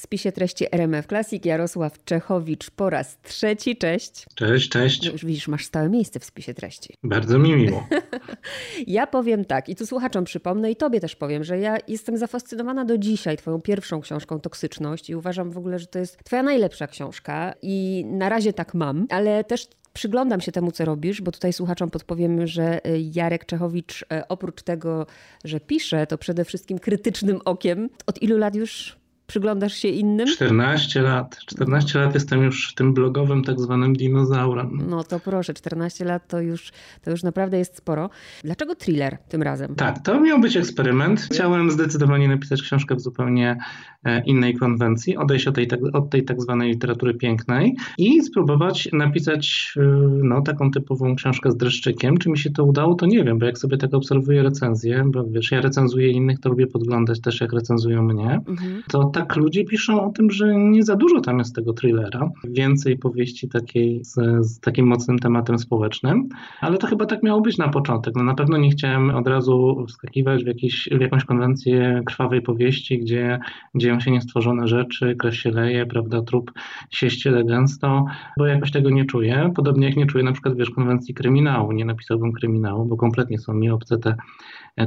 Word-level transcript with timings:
w 0.00 0.02
spisie 0.02 0.32
treści 0.32 0.66
RMF 0.74 1.06
Classic 1.06 1.44
Jarosław 1.44 2.04
Czechowicz 2.04 2.70
po 2.70 2.90
raz 2.90 3.18
trzeci. 3.22 3.76
Cześć. 3.76 4.26
Cześć, 4.34 4.68
cześć. 4.68 5.06
No 5.06 5.12
już 5.12 5.24
widzisz, 5.24 5.48
masz 5.48 5.64
stałe 5.64 5.88
miejsce 5.88 6.20
w 6.20 6.24
spisie 6.24 6.54
treści. 6.54 6.94
Bardzo 7.02 7.38
mi 7.38 7.56
miło. 7.56 7.86
ja 8.86 9.06
powiem 9.06 9.44
tak 9.44 9.68
i 9.68 9.76
tu 9.76 9.86
słuchaczom 9.86 10.24
przypomnę 10.24 10.70
i 10.70 10.76
tobie 10.76 11.00
też 11.00 11.16
powiem, 11.16 11.44
że 11.44 11.58
ja 11.58 11.78
jestem 11.88 12.16
zafascynowana 12.16 12.84
do 12.84 12.98
dzisiaj 12.98 13.36
twoją 13.36 13.60
pierwszą 13.60 14.00
książką 14.00 14.40
Toksyczność 14.40 15.10
i 15.10 15.14
uważam 15.14 15.50
w 15.50 15.58
ogóle, 15.58 15.78
że 15.78 15.86
to 15.86 15.98
jest 15.98 16.24
twoja 16.24 16.42
najlepsza 16.42 16.86
książka 16.86 17.54
i 17.62 18.04
na 18.08 18.28
razie 18.28 18.52
tak 18.52 18.74
mam, 18.74 19.06
ale 19.10 19.44
też 19.44 19.68
przyglądam 19.92 20.40
się 20.40 20.52
temu, 20.52 20.72
co 20.72 20.84
robisz, 20.84 21.22
bo 21.22 21.32
tutaj 21.32 21.52
słuchaczom 21.52 21.90
podpowiem, 21.90 22.46
że 22.46 22.86
y, 22.86 23.00
Jarek 23.14 23.44
Czechowicz 23.44 24.02
y, 24.02 24.06
oprócz 24.28 24.62
tego, 24.62 25.06
że 25.44 25.60
pisze, 25.60 26.06
to 26.06 26.18
przede 26.18 26.44
wszystkim 26.44 26.78
krytycznym 26.78 27.40
okiem. 27.44 27.88
Od 28.06 28.22
ilu 28.22 28.38
lat 28.38 28.54
już 28.54 28.99
Przyglądasz 29.30 29.74
się 29.74 29.88
innym? 29.88 30.26
14 30.26 31.02
lat. 31.02 31.38
14 31.46 31.98
lat 31.98 32.14
jestem 32.14 32.42
już 32.42 32.74
tym 32.74 32.94
blogowym 32.94 33.44
tak 33.44 33.60
zwanym 33.60 33.96
dinozaurem. 33.96 34.78
No 34.88 35.04
to 35.04 35.20
proszę, 35.20 35.54
14 35.54 36.04
lat 36.04 36.28
to 36.28 36.40
już, 36.40 36.72
to 37.02 37.10
już 37.10 37.22
naprawdę 37.22 37.58
jest 37.58 37.76
sporo. 37.76 38.10
Dlaczego 38.44 38.74
thriller 38.74 39.18
tym 39.28 39.42
razem? 39.42 39.74
Tak, 39.74 40.02
to 40.02 40.20
miał 40.20 40.40
być 40.40 40.56
eksperyment. 40.56 41.20
Chciałem 41.20 41.70
zdecydowanie 41.70 42.28
napisać 42.28 42.62
książkę 42.62 42.94
w 42.94 43.00
zupełnie 43.00 43.56
e, 44.04 44.24
innej 44.24 44.54
konwencji, 44.54 45.16
odejść 45.16 45.46
od 45.46 45.54
tej, 45.54 45.66
tak, 45.66 45.80
od 45.92 46.10
tej 46.10 46.24
tak 46.24 46.42
zwanej 46.42 46.70
literatury 46.70 47.14
pięknej 47.14 47.76
i 47.98 48.22
spróbować 48.22 48.88
napisać 48.92 49.74
e, 49.76 49.82
no, 50.22 50.42
taką 50.42 50.70
typową 50.70 51.16
książkę 51.16 51.50
z 51.50 51.56
dreszczykiem. 51.56 52.18
Czy 52.18 52.30
mi 52.30 52.38
się 52.38 52.50
to 52.50 52.64
udało, 52.64 52.94
to 52.94 53.06
nie 53.06 53.24
wiem, 53.24 53.38
bo 53.38 53.46
jak 53.46 53.58
sobie 53.58 53.76
tak 53.76 53.94
obserwuję 53.94 54.42
recenzję, 54.42 55.04
bo 55.06 55.24
wiesz, 55.24 55.50
ja 55.50 55.60
recenzuję 55.60 56.10
innych, 56.10 56.40
to 56.40 56.48
lubię 56.48 56.66
podglądać 56.66 57.20
też, 57.20 57.40
jak 57.40 57.52
recenzują 57.52 58.02
mnie, 58.02 58.40
mhm. 58.48 58.82
to 58.88 59.04
tak 59.04 59.19
tak 59.20 59.36
ludzie 59.36 59.64
piszą 59.64 60.04
o 60.04 60.10
tym, 60.10 60.30
że 60.30 60.54
nie 60.54 60.82
za 60.82 60.96
dużo 60.96 61.20
tam 61.20 61.38
jest 61.38 61.54
tego 61.54 61.72
thrillera. 61.72 62.30
Więcej 62.44 62.98
powieści 62.98 63.48
takiej 63.48 64.04
z, 64.04 64.14
z, 64.40 64.60
takim 64.60 64.86
mocnym 64.86 65.18
tematem 65.18 65.58
społecznym, 65.58 66.28
ale 66.60 66.78
to 66.78 66.86
chyba 66.86 67.06
tak 67.06 67.22
miało 67.22 67.40
być 67.40 67.58
na 67.58 67.68
początek. 67.68 68.14
No 68.16 68.24
na 68.24 68.34
pewno 68.34 68.56
nie 68.56 68.70
chciałem 68.70 69.10
od 69.10 69.26
razu 69.26 69.84
wskakiwać 69.88 70.44
w, 70.44 70.46
jakiś, 70.46 70.88
w 70.92 71.00
jakąś 71.00 71.24
konwencję 71.24 72.02
krwawej 72.06 72.42
powieści, 72.42 72.98
gdzie 72.98 73.38
dzieją 73.74 74.00
się 74.00 74.10
niestworzone 74.10 74.68
rzeczy, 74.68 75.16
krew 75.18 75.36
się 75.36 75.50
leje, 75.50 75.86
prawda, 75.86 76.22
trup 76.22 76.52
się 76.90 77.10
ściele 77.10 77.44
gęsto, 77.44 78.04
bo 78.38 78.46
jakoś 78.46 78.70
tego 78.70 78.90
nie 78.90 79.04
czuję. 79.04 79.52
Podobnie 79.56 79.86
jak 79.86 79.96
nie 79.96 80.06
czuję 80.06 80.24
na 80.24 80.32
przykład, 80.32 80.56
wiesz, 80.56 80.70
konwencji 80.70 81.14
kryminału. 81.14 81.72
Nie 81.72 81.84
napisałbym 81.84 82.32
kryminału, 82.32 82.84
bo 82.84 82.96
kompletnie 82.96 83.38
są 83.38 83.54
mi 83.54 83.70
obce 83.70 83.98
te 83.98 84.14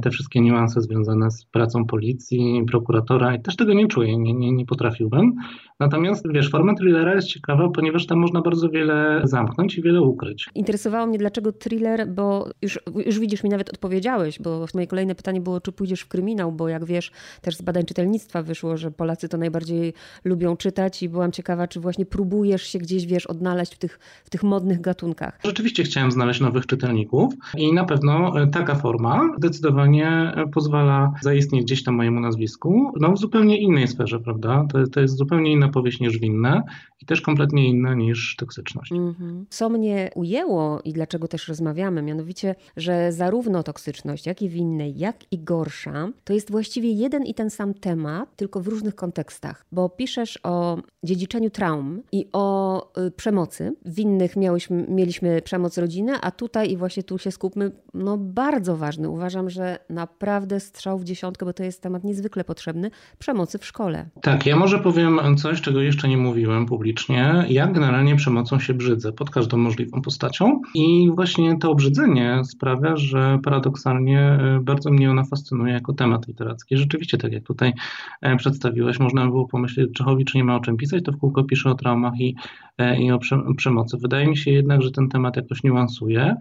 te 0.02 0.09
wszystkie 0.09 0.42
niuanse 0.42 0.81
związane 0.81 1.31
z 1.31 1.45
pracą 1.45 1.86
policji, 1.86 2.64
prokuratora 2.68 3.36
i 3.36 3.42
też 3.42 3.56
tego 3.56 3.73
nie 3.73 3.88
czuję, 3.88 4.18
nie, 4.24 4.34
nie, 4.34 4.52
nie 4.52 4.66
potrafiłbym. 4.66 5.36
Natomiast 5.80 6.32
wiesz, 6.34 6.50
forma 6.50 6.74
thrillera 6.74 7.16
jest 7.16 7.28
ciekawa, 7.28 7.70
ponieważ 7.70 8.06
tam 8.06 8.20
można 8.20 8.42
bardzo 8.42 8.70
wiele 8.70 9.22
zamknąć 9.24 9.78
i 9.78 9.82
wiele 9.82 10.02
ukryć. 10.02 10.50
Interesowało 10.56 11.08
mnie, 11.08 11.18
dlaczego 11.18 11.52
thriller, 11.52 12.08
bo 12.08 12.50
już, 12.62 12.80
już 13.06 13.20
widzisz, 13.20 13.44
mi 13.44 13.50
nawet 13.50 13.70
odpowiedziałeś, 13.70 14.40
bo 14.40 14.66
moje 14.74 14.88
kolejne 14.88 15.16
pytanie 15.16 15.42
było, 15.42 15.62
czy 15.62 15.72
pójdziesz 15.72 16.02
w 16.02 16.08
kryminał, 16.08 16.52
bo 16.52 16.68
jak 16.68 16.86
wiesz, 16.86 17.12
też 17.42 17.56
z 17.56 17.62
badań 17.62 17.86
czytelnictwa 17.86 18.44
wyszło, 18.44 18.78
że 18.78 18.92
Polacy 18.92 19.30
to 19.30 19.38
najbardziej 19.38 19.94
lubią 20.24 20.58
czytać 20.58 21.04
i 21.04 21.10
byłam 21.10 21.32
ciekawa, 21.32 21.68
czy 21.68 21.80
właśnie 21.80 22.06
próbujesz 22.06 22.64
się 22.64 22.80
gdzieś, 22.80 23.06
wiesz, 23.06 23.26
odnaleźć 23.26 23.76
w 23.76 23.78
tych, 23.78 24.00
w 24.26 24.30
tych 24.30 24.44
modnych 24.44 24.82
gatunkach. 24.82 25.40
Rzeczywiście 25.46 25.84
chciałem 25.84 26.12
znaleźć 26.12 26.42
nowych 26.42 26.66
czytelników 26.66 27.34
i 27.58 27.74
na 27.74 27.86
pewno 27.86 28.34
taka 28.52 28.76
forma 28.76 29.30
zdecydowanie 29.38 30.34
pozwala 30.54 31.12
zaistnieć 31.22 31.64
gdzieś 31.64 31.84
tam 31.84 31.96
mojemu 31.96 32.20
nazwisku, 32.20 32.92
no 33.00 33.12
w 33.12 33.18
zupełnie 33.18 33.58
innej 33.58 33.88
sferze, 33.88 34.12
prawda? 34.19 34.67
To, 34.72 34.88
to 34.88 35.00
jest 35.00 35.17
zupełnie 35.17 35.52
inna 35.52 35.69
powieść 35.69 36.00
niż 36.00 36.17
winne 36.17 36.64
i 37.02 37.06
też 37.06 37.22
kompletnie 37.22 37.67
inna 37.67 37.94
niż 37.94 38.36
toksyczność. 38.36 38.92
Mm-hmm. 38.92 39.45
Co 39.50 39.69
mnie 39.69 40.11
ujęło 40.16 40.81
i 40.83 40.94
dlaczego 40.94 41.28
też 41.28 41.47
rozmawiamy, 41.47 42.02
mianowicie, 42.02 42.56
że 42.78 43.12
zarówno 43.12 43.63
toksyczność, 43.63 44.25
jak 44.25 44.41
i 44.41 44.50
winne, 44.50 44.90
jak 44.90 45.16
i 45.31 45.40
gorsza, 45.40 46.09
to 46.23 46.34
jest 46.34 46.52
właściwie 46.52 46.91
jeden 46.91 47.23
i 47.23 47.34
ten 47.34 47.50
sam 47.50 47.73
temat, 47.73 48.35
tylko 48.35 48.59
w 48.59 48.68
różnych 48.68 48.96
kontekstach, 48.96 49.66
bo 49.72 49.90
piszesz 49.90 50.40
o 50.44 50.78
dziedziczeniu 51.03 51.50
traum 51.50 52.02
i 52.12 52.28
o 52.34 52.81
y, 53.07 53.12
przemocy. 53.12 53.75
W 53.85 54.00
innych 54.00 54.35
miałyśmy, 54.35 54.85
mieliśmy 54.90 55.41
przemoc 55.41 55.78
rodziny, 55.78 56.13
a 56.22 56.31
tutaj 56.31 56.72
i 56.72 56.78
właśnie 56.78 57.03
tu 57.03 57.18
się 57.18 57.31
skupmy, 57.31 57.72
no 57.94 58.18
bardzo 58.18 58.78
ważny. 58.78 59.09
Uważam, 59.09 59.50
że 59.50 59.79
naprawdę 59.90 60.59
strzał 60.59 61.00
w 61.00 61.03
dziesiątkę, 61.03 61.46
bo 61.46 61.53
to 61.53 61.63
jest 61.63 61.81
temat 61.81 62.03
niezwykle 62.03 62.44
potrzebny, 62.44 62.91
przemocy 63.19 63.57
w 63.57 63.66
szkole. 63.66 63.93
Tak, 64.22 64.46
ja 64.46 64.56
może 64.56 64.80
powiem 64.80 65.20
coś, 65.38 65.62
czego 65.62 65.81
jeszcze 65.81 66.08
nie 66.08 66.18
mówiłem 66.18 66.66
publicznie, 66.66 67.46
ja 67.50 67.68
generalnie 67.68 68.16
przemocą 68.16 68.59
się 68.59 68.74
brzydzę 68.74 69.12
pod 69.12 69.30
każdą 69.30 69.58
możliwą 69.58 70.02
postacią 70.02 70.62
i 70.76 71.12
właśnie 71.16 71.58
to 71.58 71.72
obrzydzenie 71.72 72.42
sprawia, 72.46 72.96
że 72.98 73.40
paradoksalnie 73.44 74.20
e, 74.20 74.59
bardzo 74.64 74.92
mnie 74.92 75.12
ona 75.12 75.24
fascynuje 75.24 75.74
jako 75.74 75.94
temat 75.94 76.28
literacki. 76.28 76.78
Rzeczywiście, 76.78 77.18
tak 77.18 77.32
jak 77.32 77.44
tutaj 77.44 77.74
e, 78.22 78.36
przedstawiłeś, 78.36 79.00
można 79.00 79.26
by 79.26 79.28
było 79.28 79.48
pomyśleć, 79.48 79.90
Czechowicz 79.94 80.34
nie 80.34 80.44
ma 80.44 80.56
o 80.56 80.59
czym 80.59 80.78
pisać, 80.78 81.03
to 81.03 81.12
w 81.12 81.18
kółko 81.18 81.44
pisze 81.44 81.70
o 81.70 81.76
traumach 81.76 82.20
i, 82.20 82.36
e, 82.78 83.02
i 83.02 83.12
o 83.12 83.20
przemocy. 83.58 83.98
Wydaje 83.98 84.28
mi 84.28 84.38
się 84.38 84.52
jednak, 84.52 84.82
że 84.82 84.92
ten 84.92 85.09
temat 85.09 85.36
jakoś 85.36 85.64
niuansuje. 85.64 86.36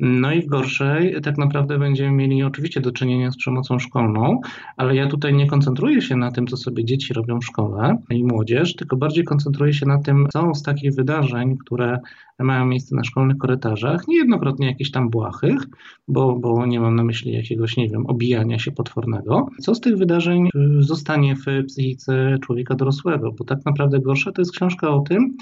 No 0.00 0.32
i 0.32 0.42
w 0.42 0.46
gorszej 0.46 1.20
tak 1.22 1.38
naprawdę 1.38 1.78
będziemy 1.78 2.12
mieli 2.12 2.42
oczywiście 2.42 2.80
do 2.80 2.92
czynienia 2.92 3.30
z 3.30 3.36
przemocą 3.36 3.78
szkolną, 3.78 4.40
ale 4.76 4.96
ja 4.96 5.06
tutaj 5.06 5.34
nie 5.34 5.46
koncentruję 5.46 6.02
się 6.02 6.16
na 6.16 6.32
tym, 6.32 6.46
co 6.46 6.56
sobie 6.56 6.84
dzieci 6.84 7.14
robią 7.14 7.40
w 7.40 7.44
szkole 7.44 7.98
i 8.10 8.24
młodzież, 8.24 8.76
tylko 8.76 8.96
bardziej 8.96 9.24
koncentruję 9.24 9.72
się 9.72 9.86
na 9.86 10.02
tym, 10.02 10.26
co 10.32 10.54
z 10.54 10.62
takich 10.62 10.94
wydarzeń, 10.94 11.56
które 11.56 11.98
mają 12.38 12.66
miejsce 12.66 12.96
na 12.96 13.04
szkolnych 13.04 13.38
korytarzach, 13.38 14.08
niejednokrotnie 14.08 14.66
jakichś 14.66 14.90
tam 14.90 15.10
błahych, 15.10 15.62
bo, 16.08 16.36
bo 16.36 16.66
nie 16.66 16.80
mam 16.80 16.96
na 16.96 17.04
myśli 17.04 17.32
jakiegoś, 17.32 17.76
nie 17.76 17.88
wiem, 17.88 18.06
obijania 18.06 18.58
się 18.58 18.72
potwornego. 18.72 19.46
Co 19.60 19.74
z 19.74 19.80
tych 19.80 19.96
wydarzeń 19.96 20.48
zostanie 20.78 21.36
w 21.36 21.44
psychice 21.66 22.38
człowieka 22.42 22.74
dorosłego, 22.74 23.32
bo 23.32 23.44
tak 23.44 23.58
naprawdę 23.64 24.00
gorsza 24.00 24.32
to 24.32 24.40
jest 24.42 24.52
książka 24.52 24.90
o 24.90 25.00
tym, 25.00 25.36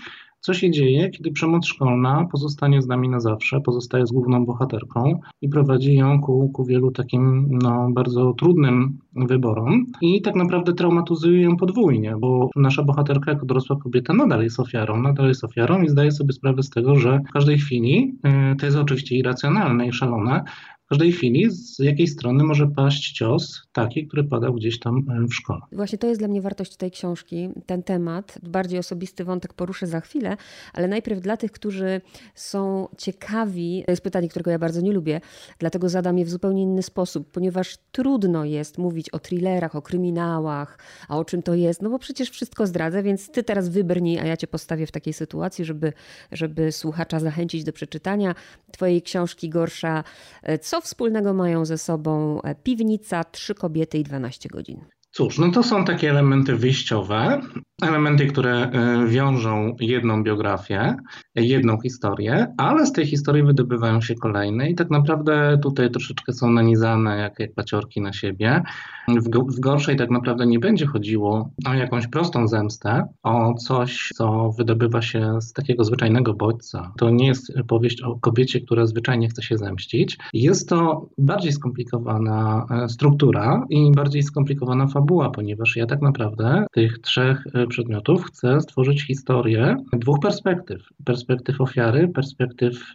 co 0.46 0.54
się 0.54 0.70
dzieje, 0.70 1.10
kiedy 1.10 1.30
przemoc 1.30 1.66
szkolna 1.66 2.28
pozostanie 2.32 2.82
z 2.82 2.86
nami 2.86 3.08
na 3.08 3.20
zawsze, 3.20 3.60
pozostaje 3.60 4.06
z 4.06 4.12
główną 4.12 4.46
bohaterką 4.46 5.20
i 5.42 5.48
prowadzi 5.48 5.94
ją 5.94 6.20
ku, 6.20 6.48
ku 6.48 6.64
wielu 6.64 6.90
takim 6.90 7.48
no, 7.62 7.88
bardzo 7.90 8.32
trudnym 8.32 8.98
wyborom 9.16 9.86
i 10.00 10.22
tak 10.22 10.34
naprawdę 10.34 10.72
traumatyzuje 10.72 11.42
ją 11.42 11.56
podwójnie, 11.56 12.16
bo 12.18 12.50
nasza 12.56 12.82
bohaterka 12.82 13.30
jako 13.30 13.46
dorosła 13.46 13.76
kobieta 13.76 14.14
nadal 14.14 14.42
jest 14.42 14.60
ofiarą, 14.60 15.02
nadal 15.02 15.28
jest 15.28 15.44
ofiarą 15.44 15.82
i 15.82 15.88
zdaje 15.88 16.12
sobie 16.12 16.32
sprawę 16.32 16.62
z 16.62 16.70
tego, 16.70 16.96
że 16.96 17.20
w 17.28 17.32
każdej 17.32 17.58
chwili, 17.58 18.18
y, 18.52 18.56
to 18.56 18.66
jest 18.66 18.78
oczywiście 18.78 19.16
irracjonalne 19.16 19.86
i 19.86 19.92
szalone, 19.92 20.44
w 20.86 20.88
każdej 20.88 21.12
chwili 21.12 21.50
z 21.50 21.78
jakiej 21.78 22.06
strony 22.06 22.44
może 22.44 22.66
paść 22.66 23.12
cios 23.12 23.62
taki, 23.72 24.06
który 24.06 24.24
padał 24.24 24.54
gdzieś 24.54 24.78
tam 24.78 24.96
e, 24.96 25.26
w 25.26 25.34
szkole. 25.34 25.60
Właśnie 25.72 25.98
to 25.98 26.06
jest 26.06 26.20
dla 26.20 26.28
mnie 26.28 26.42
wartość 26.42 26.76
tej 26.76 26.90
książki, 26.90 27.48
ten 27.66 27.82
temat. 27.82 28.38
Bardziej 28.42 28.78
osobisty 28.78 29.24
wątek 29.24 29.54
poruszę 29.54 29.86
za 29.86 30.00
chwilę, 30.00 30.36
ale 30.72 30.88
najpierw 30.88 31.20
dla 31.20 31.36
tych, 31.36 31.52
którzy 31.52 32.00
są 32.34 32.88
ciekawi, 32.98 33.82
to 33.86 33.92
jest 33.92 34.02
pytanie, 34.02 34.28
którego 34.28 34.50
ja 34.50 34.58
bardzo 34.58 34.80
nie 34.80 34.92
lubię, 34.92 35.20
dlatego 35.58 35.88
zadam 35.88 36.18
je 36.18 36.24
w 36.24 36.30
zupełnie 36.30 36.62
inny 36.62 36.82
sposób, 36.82 37.30
ponieważ 37.30 37.76
trudno 37.92 38.44
jest 38.44 38.78
mówić 38.78 39.10
o 39.10 39.18
thrillerach, 39.18 39.76
o 39.76 39.82
kryminałach, 39.82 40.78
a 41.08 41.18
o 41.18 41.24
czym 41.24 41.42
to 41.42 41.54
jest, 41.54 41.82
no 41.82 41.90
bo 41.90 41.98
przecież 41.98 42.30
wszystko 42.30 42.66
zdradzę, 42.66 43.02
więc 43.02 43.30
ty 43.30 43.42
teraz 43.42 43.68
wybrnij, 43.68 44.18
a 44.18 44.24
ja 44.24 44.36
cię 44.36 44.46
postawię 44.46 44.86
w 44.86 44.92
takiej 44.92 45.12
sytuacji, 45.12 45.64
żeby, 45.64 45.92
żeby 46.32 46.72
słuchacza 46.72 47.20
zachęcić 47.20 47.64
do 47.64 47.72
przeczytania 47.72 48.34
twojej 48.72 49.02
książki 49.02 49.48
Gorsza. 49.48 50.04
E, 50.42 50.58
co 50.58 50.75
co 50.76 50.80
wspólnego 50.80 51.34
mają 51.34 51.64
ze 51.64 51.78
sobą 51.78 52.42
e, 52.42 52.54
piwnica, 52.54 53.24
trzy 53.24 53.54
kobiety 53.54 53.98
i 53.98 54.04
12 54.04 54.48
godzin? 54.48 54.84
Cóż, 55.16 55.38
no 55.38 55.50
to 55.50 55.62
są 55.62 55.84
takie 55.84 56.10
elementy 56.10 56.56
wyjściowe, 56.56 57.40
elementy, 57.82 58.26
które 58.26 58.52
e, 58.52 59.06
wiążą 59.06 59.76
jedną 59.80 60.22
biografię, 60.22 60.96
jedną 61.34 61.80
historię, 61.80 62.46
ale 62.56 62.86
z 62.86 62.92
tej 62.92 63.06
historii 63.06 63.42
wydobywają 63.42 64.00
się 64.00 64.14
kolejne 64.14 64.70
i 64.70 64.74
tak 64.74 64.90
naprawdę 64.90 65.58
tutaj 65.62 65.90
troszeczkę 65.90 66.32
są 66.32 66.50
nanizane 66.50 67.18
jak, 67.18 67.38
jak 67.38 67.54
paciorki 67.54 68.00
na 68.00 68.12
siebie. 68.12 68.62
W, 69.08 69.54
w 69.56 69.60
gorszej 69.60 69.96
tak 69.96 70.10
naprawdę 70.10 70.46
nie 70.46 70.58
będzie 70.58 70.86
chodziło 70.86 71.50
o 71.66 71.74
jakąś 71.74 72.06
prostą 72.06 72.48
zemstę, 72.48 73.08
o 73.22 73.54
coś, 73.54 74.10
co 74.14 74.50
wydobywa 74.58 75.02
się 75.02 75.40
z 75.40 75.52
takiego 75.52 75.84
zwyczajnego 75.84 76.34
bodźca. 76.34 76.92
To 76.98 77.10
nie 77.10 77.26
jest 77.26 77.52
powieść 77.68 78.02
o 78.02 78.18
kobiecie, 78.18 78.60
która 78.60 78.86
zwyczajnie 78.86 79.28
chce 79.28 79.42
się 79.42 79.58
zemścić. 79.58 80.18
Jest 80.32 80.68
to 80.68 81.08
bardziej 81.18 81.52
skomplikowana 81.52 82.66
e, 82.70 82.88
struktura 82.88 83.64
i 83.70 83.92
bardziej 83.92 84.22
skomplikowana 84.22 84.86
fabuła, 84.86 85.05
ponieważ 85.34 85.76
ja 85.76 85.86
tak 85.86 86.02
naprawdę 86.02 86.66
tych 86.72 86.98
trzech 86.98 87.44
e, 87.54 87.66
przedmiotów 87.66 88.24
chcę 88.24 88.60
stworzyć 88.60 89.06
historię 89.06 89.76
dwóch 89.92 90.20
perspektyw. 90.20 90.82
Perspektyw 91.04 91.60
ofiary, 91.60 92.08
perspektyw, 92.08 92.92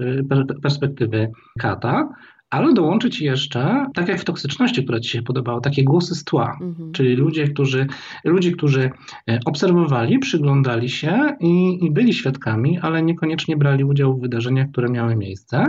perspektywy 0.61 1.31
kata, 1.59 2.09
ale 2.51 2.73
dołączyć 2.73 3.21
jeszcze, 3.21 3.85
tak 3.93 4.07
jak 4.07 4.19
w 4.19 4.25
toksyczności, 4.25 4.83
która 4.83 4.99
Ci 4.99 5.09
się 5.09 5.21
podobała, 5.21 5.61
takie 5.61 5.83
głosy 5.83 6.15
z 6.15 6.23
tła, 6.23 6.57
mhm. 6.61 6.91
czyli 6.91 7.15
ludzie, 7.15 7.47
którzy, 7.47 7.87
ludzie, 8.23 8.51
którzy 8.51 8.89
e, 9.29 9.39
obserwowali, 9.45 10.19
przyglądali 10.19 10.89
się 10.89 11.35
i, 11.39 11.85
i 11.85 11.91
byli 11.91 12.13
świadkami, 12.13 12.79
ale 12.79 13.03
niekoniecznie 13.03 13.57
brali 13.57 13.83
udziału 13.83 14.17
w 14.17 14.21
wydarzeniach, 14.21 14.71
które 14.71 14.89
miały 14.89 15.15
miejsce. 15.15 15.65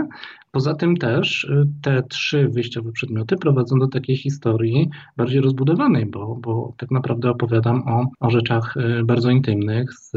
Poza 0.53 0.73
tym 0.73 0.97
też 0.97 1.43
y, 1.43 1.67
te 1.81 2.03
trzy 2.03 2.47
wyjściowe 2.47 2.91
przedmioty 2.91 3.35
prowadzą 3.35 3.79
do 3.79 3.87
takiej 3.87 4.17
historii 4.17 4.89
bardziej 5.17 5.41
rozbudowanej, 5.41 6.05
bo, 6.05 6.35
bo 6.35 6.73
tak 6.77 6.91
naprawdę 6.91 7.29
opowiadam 7.29 7.87
o, 7.87 8.05
o 8.19 8.29
rzeczach 8.29 8.77
y, 8.77 9.03
bardzo 9.03 9.29
intymnych 9.29 9.93
z, 9.93 10.11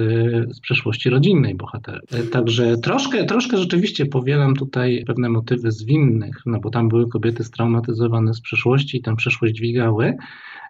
z 0.56 0.60
przeszłości 0.60 1.10
rodzinnej 1.10 1.54
bohaterów. 1.54 2.12
Y, 2.14 2.26
także 2.26 2.78
troszkę, 2.78 3.24
troszkę 3.24 3.58
rzeczywiście 3.58 4.06
powielam 4.06 4.54
tutaj 4.54 5.04
pewne 5.06 5.28
motywy 5.28 5.72
zwinnych, 5.72 6.42
no 6.46 6.60
bo 6.60 6.70
tam 6.70 6.88
były 6.88 7.08
kobiety 7.08 7.44
straumatyzowane 7.44 8.34
z 8.34 8.40
przeszłości 8.40 8.96
i 8.96 9.02
tę 9.02 9.16
przeszłość 9.16 9.54
dźwigały 9.54 10.16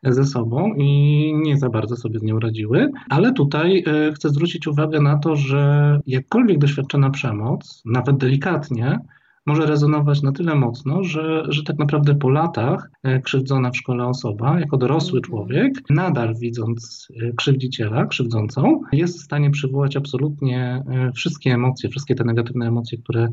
ze 0.03 0.25
sobą 0.25 0.75
i 0.75 1.33
nie 1.37 1.59
za 1.59 1.69
bardzo 1.69 1.97
sobie 1.97 2.19
z 2.19 2.23
nią 2.23 2.41
radziły. 2.41 2.91
Ale 3.11 3.33
tutaj 3.33 3.85
chcę 4.15 4.29
zwrócić 4.29 4.67
uwagę 4.67 5.01
na 5.01 5.19
to, 5.19 5.37
że 5.37 6.01
jakkolwiek 6.07 6.59
doświadczona 6.59 7.11
przemoc, 7.11 7.83
nawet 7.85 8.17
delikatnie, 8.17 8.99
może 9.47 9.67
rezonować 9.67 10.23
na 10.23 10.33
tyle 10.33 10.55
mocno, 10.55 11.05
że, 11.05 11.45
że 11.49 11.63
tak 11.63 11.79
naprawdę 11.79 12.15
po 12.15 12.31
latach 12.31 12.91
e, 13.03 13.21
krzywdzona 13.21 13.71
w 13.71 13.77
szkole 13.77 14.07
osoba, 14.07 14.61
jako 14.61 14.77
dorosły 14.77 15.19
mhm. 15.19 15.23
człowiek, 15.23 15.91
nadal 15.91 16.35
widząc 16.35 17.09
e, 17.23 17.33
krzywdziciela, 17.33 18.07
krzywdzącą, 18.07 18.81
jest 18.93 19.19
w 19.19 19.25
stanie 19.25 19.51
przywołać 19.51 19.97
absolutnie 19.97 20.83
e, 20.91 21.13
wszystkie 21.13 21.55
emocje, 21.55 21.91
wszystkie 21.91 22.15
te 22.15 22.25
negatywne 22.25 22.67
emocje, 22.69 22.99
które 22.99 23.29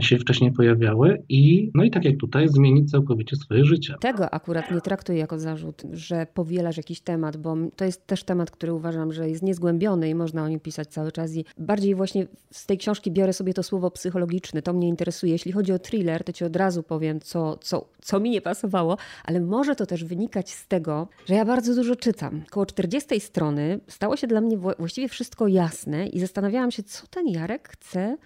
się 0.00 0.18
wcześniej 0.18 0.52
pojawiały 0.52 1.22
i, 1.28 1.70
no 1.74 1.84
i 1.84 1.90
tak 1.90 2.04
jak 2.04 2.16
tutaj, 2.16 2.48
zmienić 2.48 2.90
całkowicie 2.90 3.36
swoje 3.36 3.64
życie. 3.64 3.94
Tego 4.00 4.30
akurat 4.30 4.70
nie 4.70 4.80
traktuję 4.80 5.18
jako 5.18 5.38
zarzut, 5.38 5.82
że 5.92 6.26
powielasz 6.34 6.76
jakiś 6.76 7.00
temat, 7.00 7.36
bo 7.36 7.56
to 7.76 7.84
jest 7.84 8.06
też 8.06 8.24
temat, 8.24 8.50
który 8.50 8.72
uważam, 8.72 9.12
że 9.12 9.28
jest 9.28 9.42
niezgłębiony 9.42 10.08
i 10.08 10.14
można 10.14 10.44
o 10.44 10.48
nim 10.48 10.60
pisać 10.60 10.88
cały 10.88 11.12
czas 11.12 11.34
i 11.36 11.44
bardziej 11.58 11.94
właśnie 11.94 12.26
z 12.50 12.66
tej 12.66 12.78
książki 12.78 13.10
biorę 13.10 13.32
sobie 13.32 13.54
to 13.54 13.62
słowo 13.62 13.90
psychologiczny, 13.90 14.62
to 14.62 14.72
mnie 14.72 14.88
interesuje. 14.88 15.32
Jeśli 15.32 15.52
chodzi 15.54 15.72
o 15.72 15.78
thriller, 15.78 16.24
to 16.24 16.32
ci 16.32 16.44
od 16.44 16.56
razu 16.56 16.82
powiem, 16.82 17.20
co, 17.20 17.56
co, 17.56 17.88
co 18.02 18.20
mi 18.20 18.30
nie 18.30 18.40
pasowało, 18.40 18.96
ale 19.24 19.40
może 19.40 19.76
to 19.76 19.86
też 19.86 20.04
wynikać 20.04 20.50
z 20.50 20.66
tego, 20.66 21.08
że 21.26 21.34
ja 21.34 21.44
bardzo 21.44 21.74
dużo 21.74 21.96
czytam. 21.96 22.42
Koło 22.50 22.66
40 22.66 23.20
strony 23.20 23.80
stało 23.88 24.16
się 24.16 24.26
dla 24.26 24.40
mnie 24.40 24.58
właściwie 24.78 25.08
wszystko 25.08 25.48
jasne 25.48 26.06
i 26.06 26.20
zastanawiałam 26.20 26.70
się, 26.70 26.82
co 26.82 27.06
ten 27.06 27.28
Jarek 27.28 27.68
chce 27.68 28.16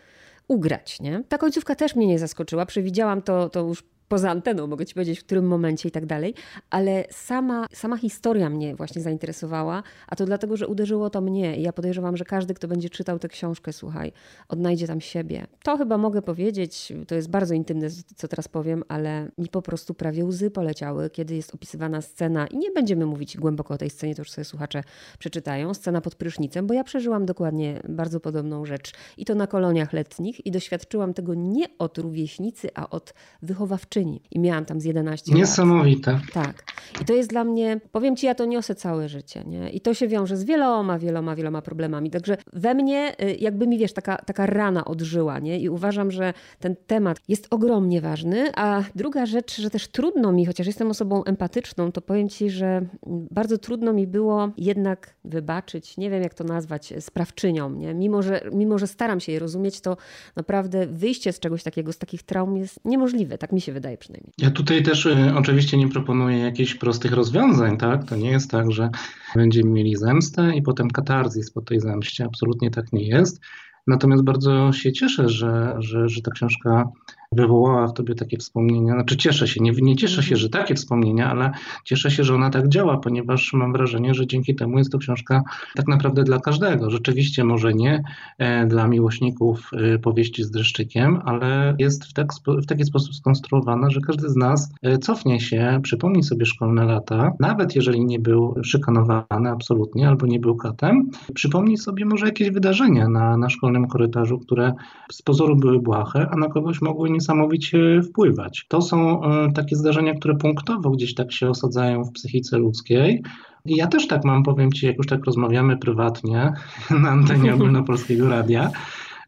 ugrać. 0.48 1.00
Nie? 1.00 1.22
Ta 1.28 1.38
końcówka 1.38 1.74
też 1.74 1.96
mnie 1.96 2.06
nie 2.06 2.18
zaskoczyła. 2.18 2.66
Przewidziałam 2.66 3.22
to, 3.22 3.48
to 3.48 3.60
już 3.60 3.82
poza 4.08 4.30
anteną, 4.30 4.66
mogę 4.66 4.86
ci 4.86 4.94
powiedzieć, 4.94 5.20
w 5.20 5.24
którym 5.24 5.46
momencie 5.46 5.88
i 5.88 5.92
tak 5.92 6.06
dalej, 6.06 6.34
ale 6.70 7.04
sama, 7.10 7.66
sama 7.72 7.96
historia 7.96 8.50
mnie 8.50 8.76
właśnie 8.76 9.02
zainteresowała, 9.02 9.82
a 10.06 10.16
to 10.16 10.26
dlatego, 10.26 10.56
że 10.56 10.68
uderzyło 10.68 11.10
to 11.10 11.20
mnie 11.20 11.56
i 11.56 11.62
ja 11.62 11.72
podejrzewam, 11.72 12.16
że 12.16 12.24
każdy, 12.24 12.54
kto 12.54 12.68
będzie 12.68 12.90
czytał 12.90 13.18
tę 13.18 13.28
książkę, 13.28 13.72
słuchaj, 13.72 14.12
odnajdzie 14.48 14.86
tam 14.86 15.00
siebie. 15.00 15.46
To 15.62 15.76
chyba 15.76 15.98
mogę 15.98 16.22
powiedzieć, 16.22 16.92
to 17.06 17.14
jest 17.14 17.30
bardzo 17.30 17.54
intymne, 17.54 17.88
co 18.16 18.28
teraz 18.28 18.48
powiem, 18.48 18.82
ale 18.88 19.30
mi 19.38 19.48
po 19.48 19.62
prostu 19.62 19.94
prawie 19.94 20.24
łzy 20.24 20.50
poleciały, 20.50 21.10
kiedy 21.10 21.34
jest 21.34 21.54
opisywana 21.54 22.00
scena 22.00 22.46
i 22.46 22.58
nie 22.58 22.70
będziemy 22.70 23.06
mówić 23.06 23.36
głęboko 23.36 23.74
o 23.74 23.78
tej 23.78 23.90
scenie, 23.90 24.14
to 24.14 24.20
już 24.20 24.30
sobie 24.30 24.44
słuchacze 24.44 24.82
przeczytają, 25.18 25.74
scena 25.74 26.00
pod 26.00 26.14
prysznicem, 26.14 26.66
bo 26.66 26.74
ja 26.74 26.84
przeżyłam 26.84 27.26
dokładnie 27.26 27.82
bardzo 27.88 28.20
podobną 28.20 28.64
rzecz 28.64 28.92
i 29.16 29.24
to 29.24 29.34
na 29.34 29.46
koloniach 29.46 29.92
letnich 29.92 30.46
i 30.46 30.50
doświadczyłam 30.50 31.14
tego 31.14 31.34
nie 31.34 31.66
od 31.78 31.98
rówieśnicy, 31.98 32.68
a 32.74 32.90
od 32.90 33.14
wychowawczyni 33.42 33.97
i 34.30 34.38
miałam 34.38 34.64
tam 34.64 34.80
z 34.80 34.84
11 34.84 35.34
Niesamowite. 35.34 36.12
lat. 36.12 36.22
Tak. 36.32 36.64
I 37.02 37.04
to 37.04 37.12
jest 37.12 37.30
dla 37.30 37.44
mnie, 37.44 37.80
powiem 37.92 38.16
ci, 38.16 38.26
ja 38.26 38.34
to 38.34 38.44
niosę 38.44 38.74
całe 38.74 39.08
życie. 39.08 39.44
Nie? 39.46 39.70
I 39.70 39.80
to 39.80 39.94
się 39.94 40.08
wiąże 40.08 40.36
z 40.36 40.44
wieloma, 40.44 40.98
wieloma, 40.98 41.36
wieloma 41.36 41.62
problemami. 41.62 42.10
Także 42.10 42.36
we 42.52 42.74
mnie 42.74 43.14
y, 43.22 43.36
jakby 43.40 43.66
mi, 43.66 43.78
wiesz, 43.78 43.92
taka, 43.92 44.16
taka 44.16 44.46
rana 44.46 44.84
odżyła. 44.84 45.38
Nie? 45.38 45.60
I 45.60 45.68
uważam, 45.68 46.10
że 46.10 46.34
ten 46.58 46.76
temat 46.86 47.18
jest 47.28 47.46
ogromnie 47.50 48.00
ważny. 48.00 48.52
A 48.56 48.82
druga 48.94 49.26
rzecz, 49.26 49.60
że 49.60 49.70
też 49.70 49.88
trudno 49.88 50.32
mi, 50.32 50.46
chociaż 50.46 50.66
jestem 50.66 50.90
osobą 50.90 51.24
empatyczną, 51.24 51.92
to 51.92 52.00
powiem 52.00 52.28
ci, 52.28 52.50
że 52.50 52.86
bardzo 53.06 53.58
trudno 53.58 53.92
mi 53.92 54.06
było 54.06 54.50
jednak 54.56 55.14
wybaczyć, 55.24 55.96
nie 55.96 56.10
wiem 56.10 56.22
jak 56.22 56.34
to 56.34 56.44
nazwać, 56.44 56.94
sprawczynią. 57.00 57.70
Nie? 57.70 57.94
Mimo, 57.94 58.22
że, 58.22 58.40
mimo, 58.52 58.78
że 58.78 58.86
staram 58.86 59.20
się 59.20 59.32
je 59.32 59.38
rozumieć, 59.38 59.80
to 59.80 59.96
naprawdę 60.36 60.86
wyjście 60.86 61.32
z 61.32 61.40
czegoś 61.40 61.62
takiego, 61.62 61.92
z 61.92 61.98
takich 61.98 62.22
traum 62.22 62.56
jest 62.56 62.80
niemożliwe. 62.84 63.38
Tak 63.38 63.52
mi 63.52 63.60
się 63.60 63.72
wydaje 63.72 63.98
przynajmniej. 63.98 64.32
Ja 64.38 64.50
tutaj 64.50 64.82
też 64.82 65.06
y, 65.06 65.34
oczywiście 65.36 65.76
nie 65.76 65.88
proponuję 65.88 66.38
jakichś 66.38 66.74
prostych 66.78 67.12
rozwiązań, 67.12 67.76
tak? 67.76 68.04
To 68.04 68.16
nie 68.16 68.30
jest 68.30 68.50
tak, 68.50 68.72
że 68.72 68.90
będziemy 69.34 69.70
mieli 69.70 69.96
zemstę 69.96 70.56
i 70.56 70.62
potem 70.62 70.90
katarzis 70.90 71.50
po 71.50 71.62
tej 71.62 71.80
zemście. 71.80 72.24
Absolutnie 72.24 72.70
tak 72.70 72.92
nie 72.92 73.08
jest. 73.08 73.40
Natomiast 73.86 74.24
bardzo 74.24 74.72
się 74.72 74.92
cieszę, 74.92 75.28
że, 75.28 75.74
że, 75.78 76.08
że 76.08 76.22
ta 76.22 76.30
książka 76.30 76.84
wywołała 77.32 77.86
w 77.86 77.94
tobie 77.94 78.14
takie 78.14 78.38
wspomnienia. 78.38 78.92
Znaczy 78.92 79.16
cieszę 79.16 79.48
się, 79.48 79.60
nie, 79.60 79.72
nie 79.72 79.96
cieszę 79.96 80.22
się, 80.22 80.36
że 80.36 80.48
takie 80.48 80.74
wspomnienia, 80.74 81.30
ale 81.30 81.50
cieszę 81.84 82.10
się, 82.10 82.24
że 82.24 82.34
ona 82.34 82.50
tak 82.50 82.68
działa, 82.68 82.96
ponieważ 82.96 83.52
mam 83.52 83.72
wrażenie, 83.72 84.14
że 84.14 84.26
dzięki 84.26 84.54
temu 84.54 84.78
jest 84.78 84.92
to 84.92 84.98
książka 84.98 85.42
tak 85.74 85.88
naprawdę 85.88 86.24
dla 86.24 86.38
każdego. 86.38 86.90
Rzeczywiście 86.90 87.44
może 87.44 87.74
nie 87.74 88.02
e, 88.38 88.66
dla 88.66 88.88
miłośników 88.88 89.70
e, 89.72 89.98
powieści 89.98 90.44
z 90.44 90.50
dreszczykiem, 90.50 91.20
ale 91.24 91.74
jest 91.78 92.04
w, 92.04 92.12
tak, 92.12 92.32
w 92.46 92.66
taki 92.66 92.84
sposób 92.84 93.14
skonstruowana, 93.14 93.90
że 93.90 94.00
każdy 94.00 94.28
z 94.28 94.36
nas 94.36 94.72
e, 94.82 94.98
cofnie 94.98 95.40
się, 95.40 95.80
przypomni 95.82 96.22
sobie 96.22 96.46
szkolne 96.46 96.84
lata, 96.84 97.32
nawet 97.40 97.76
jeżeli 97.76 98.04
nie 98.04 98.18
był 98.18 98.54
szykanowany 98.64 99.50
absolutnie 99.50 100.08
albo 100.08 100.26
nie 100.26 100.40
był 100.40 100.56
katem, 100.56 101.10
przypomni 101.34 101.78
sobie 101.78 102.04
może 102.04 102.26
jakieś 102.26 102.50
wydarzenia 102.50 103.08
na, 103.08 103.36
na 103.36 103.50
szkolnym 103.50 103.88
korytarzu, 103.88 104.38
które 104.38 104.72
z 105.12 105.22
pozoru 105.22 105.56
były 105.56 105.80
błahe, 105.80 106.28
a 106.30 106.36
na 106.36 106.48
kogoś 106.48 106.80
mogły 106.80 107.10
nie 107.10 107.17
niesamowicie 107.18 108.02
wpływać. 108.02 108.66
To 108.68 108.82
są 108.82 109.24
e, 109.24 109.52
takie 109.52 109.76
zdarzenia, 109.76 110.14
które 110.14 110.34
punktowo 110.34 110.90
gdzieś 110.90 111.14
tak 111.14 111.32
się 111.32 111.50
osadzają 111.50 112.04
w 112.04 112.12
psychice 112.12 112.58
ludzkiej. 112.58 113.22
I 113.64 113.76
ja 113.76 113.86
też 113.86 114.06
tak 114.06 114.24
mam, 114.24 114.42
powiem 114.42 114.72
Ci, 114.72 114.86
jak 114.86 114.96
już 114.96 115.06
tak 115.06 115.24
rozmawiamy 115.24 115.76
prywatnie 115.76 116.52
na 117.02 117.10
antenie 117.10 117.54
ogólnopolskiego 117.58 118.28
radia, 118.28 118.70